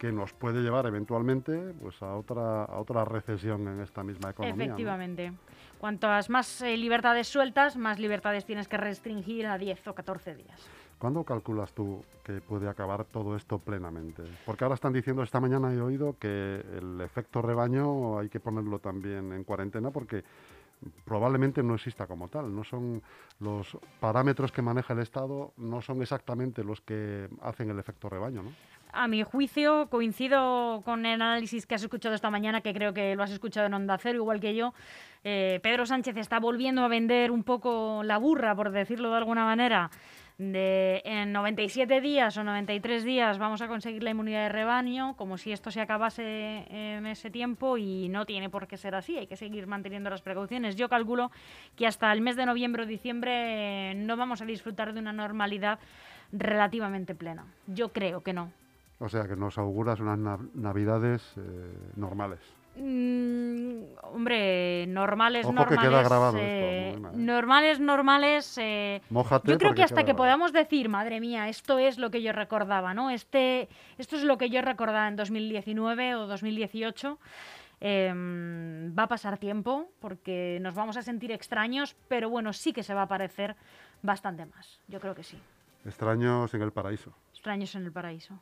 que 0.01 0.11
nos 0.13 0.33
puede 0.33 0.63
llevar 0.63 0.87
eventualmente 0.87 1.75
pues 1.79 2.03
a 2.03 2.15
otra 2.17 2.65
a 2.65 2.79
otra 2.79 3.05
recesión 3.05 3.69
en 3.69 3.81
esta 3.81 4.03
misma 4.03 4.31
economía. 4.31 4.57
¿no? 4.57 4.63
Efectivamente. 4.63 5.33
Cuantas 5.79 6.31
más 6.31 6.63
eh, 6.63 6.79
libertades 6.79 7.29
sueltas, 7.29 7.77
más 7.77 7.99
libertades 7.99 8.47
tienes 8.47 8.67
que 8.67 8.79
restringir 8.79 9.47
a 9.47 9.59
10 9.59 9.89
o 9.89 9.95
14 9.95 10.35
días. 10.37 10.59
¿Cuándo 10.99 11.23
calculas 11.23 11.73
tú 11.75 12.03
que 12.25 12.41
puede 12.41 12.67
acabar 12.69 13.05
todo 13.05 13.37
esto 13.37 13.59
plenamente? 13.59 14.23
Porque 14.47 14.65
ahora 14.65 14.75
están 14.75 14.95
diciendo, 14.95 15.23
esta 15.23 15.39
mañana 15.39 15.73
he 15.73 15.81
oído 15.81 16.17
que 16.19 16.63
el 16.79 17.01
efecto 17.03 17.43
rebaño 17.43 18.19
hay 18.19 18.31
que 18.31 18.41
ponerlo 18.41 18.79
también 18.79 19.33
en 19.33 19.45
cuarentena 19.45 19.91
porque 19.91 20.25
probablemente 21.05 21.63
no 21.63 21.75
exista 21.75 22.07
como 22.07 22.29
tal. 22.29 22.55
No 22.55 22.65
son 22.65 23.03
los 23.39 23.77
parámetros 24.01 24.53
que 24.53 24.63
maneja 24.63 24.93
el 24.93 25.01
Estado, 25.01 25.53
no 25.57 25.81
son 25.81 26.03
exactamente 26.03 26.65
los 26.65 26.81
que 26.81 27.29
hacen 27.43 27.71
el 27.71 27.79
efecto 27.79 28.09
rebaño, 28.09 28.43
¿no? 28.43 28.51
A 28.93 29.07
mi 29.07 29.23
juicio, 29.23 29.89
coincido 29.89 30.83
con 30.85 31.07
el 31.07 31.23
análisis 31.23 31.65
que 31.65 31.77
has 31.77 31.83
escuchado 31.83 32.15
esta 32.15 32.29
mañana, 32.29 32.61
que 32.61 32.75
creo 32.75 32.93
que 32.93 33.15
lo 33.15 33.23
has 33.23 33.31
escuchado 33.31 33.67
en 33.67 33.75
Onda 33.75 33.97
Cero, 33.99 34.17
igual 34.19 34.41
que 34.41 34.57
yo. 34.57 34.75
Eh, 35.23 35.61
Pedro 35.63 35.87
Sánchez 35.87 36.17
está 36.17 36.41
volviendo 36.41 36.83
a 36.83 36.89
vender 36.89 37.31
un 37.31 37.45
poco 37.45 38.03
la 38.03 38.19
burra, 38.19 38.57
por 38.57 38.73
decirlo 38.73 39.11
de 39.11 39.19
alguna 39.19 39.45
manera, 39.45 39.91
de 40.41 41.03
en 41.05 41.33
97 41.33 42.01
días 42.01 42.35
o 42.39 42.45
93 42.45 43.05
días 43.05 43.39
vamos 43.39 43.61
a 43.61 43.69
conseguir 43.69 44.03
la 44.03 44.11
inmunidad 44.11 44.45
de 44.45 44.49
rebaño, 44.49 45.15
como 45.17 45.37
si 45.37 45.53
esto 45.53 45.71
se 45.71 45.83
acabase 45.83 46.65
en 46.71 47.07
ese 47.07 47.31
tiempo 47.31 47.77
y 47.77 48.09
no 48.09 48.25
tiene 48.25 48.49
por 48.49 48.67
qué 48.67 48.79
ser 48.79 48.95
así, 48.95 49.19
hay 49.19 49.27
que 49.27 49.37
seguir 49.37 49.67
manteniendo 49.67 50.09
las 50.09 50.23
precauciones. 50.23 50.77
Yo 50.77 50.89
calculo 50.89 51.31
que 51.77 51.87
hasta 51.87 52.11
el 52.11 52.23
mes 52.23 52.37
de 52.37 52.47
noviembre 52.47 52.85
o 52.85 52.87
diciembre 52.87 53.95
no 53.97 54.17
vamos 54.17 54.41
a 54.41 54.47
disfrutar 54.47 54.95
de 54.95 55.01
una 55.01 55.13
normalidad 55.13 55.79
relativamente 56.33 57.15
plena. 57.15 57.45
Yo 57.67 57.91
creo 57.91 58.23
que 58.23 58.33
no. 58.33 58.51
O 58.99 59.11
sea, 59.11 59.29
que 59.29 59.37
nos 59.37 59.59
auguras 59.59 60.01
unas 60.01 60.41
navidades 60.55 61.35
eh, 61.37 61.41
normales. 61.97 62.41
Mm, 62.83 63.83
hombre, 64.03 64.87
normales, 64.87 65.45
Ojo 65.45 65.53
normales. 65.53 65.79
que 65.79 65.87
queda 65.87 66.03
grabado 66.03 66.39
eh, 66.39 66.89
esto, 66.91 67.01
¿no? 67.01 67.13
normales, 67.13 67.79
normales. 67.79 68.57
eh, 68.59 69.03
yo 69.45 69.59
creo 69.59 69.75
que 69.75 69.83
hasta 69.83 69.97
que 69.97 70.13
grabado. 70.13 70.17
podamos 70.17 70.53
decir, 70.55 70.89
madre 70.89 71.21
mía, 71.21 71.51
esto 71.51 71.79
es 71.79 71.99
lo 71.99 72.11
que 72.11 72.23
yo 72.23 72.33
recordaba, 72.33 72.95
¿no? 72.95 73.11
Este, 73.11 73.69
esto 73.99 74.17
es 74.17 74.25
lo 74.25 74.39
que 74.39 74.49
yo 74.49 74.63
recordaba 74.63 75.09
en 75.09 75.17
2019 75.17 76.15
o 76.15 76.27
2018. 76.27 77.19
em, 77.83 78.95
va 78.95 79.05
a 79.05 79.09
pasar 79.09 79.39
tiempo 79.39 79.91
porque 80.01 80.59
nos 80.61 80.75
vamos 80.75 80.97
a 80.97 81.03
sentir 81.03 81.33
extraños, 81.33 81.97
pero 82.09 82.29
bueno, 82.29 82.53
sí 82.53 82.73
que 82.73 82.83
se 82.83 82.93
va 82.95 83.03
a 83.03 83.09
parecer 83.09 83.57
bastante 84.03 84.45
más. 84.47 84.81
Yo 84.89 85.01
creo 85.01 85.15
que 85.15 85.23
sí. 85.23 85.39
Extraños 85.87 86.53
en 86.55 86.61
el 86.63 86.73
paraíso. 86.73 87.13
Extraños 87.33 87.75
en 87.75 87.85
el 87.85 87.93
paraíso. 87.93 88.39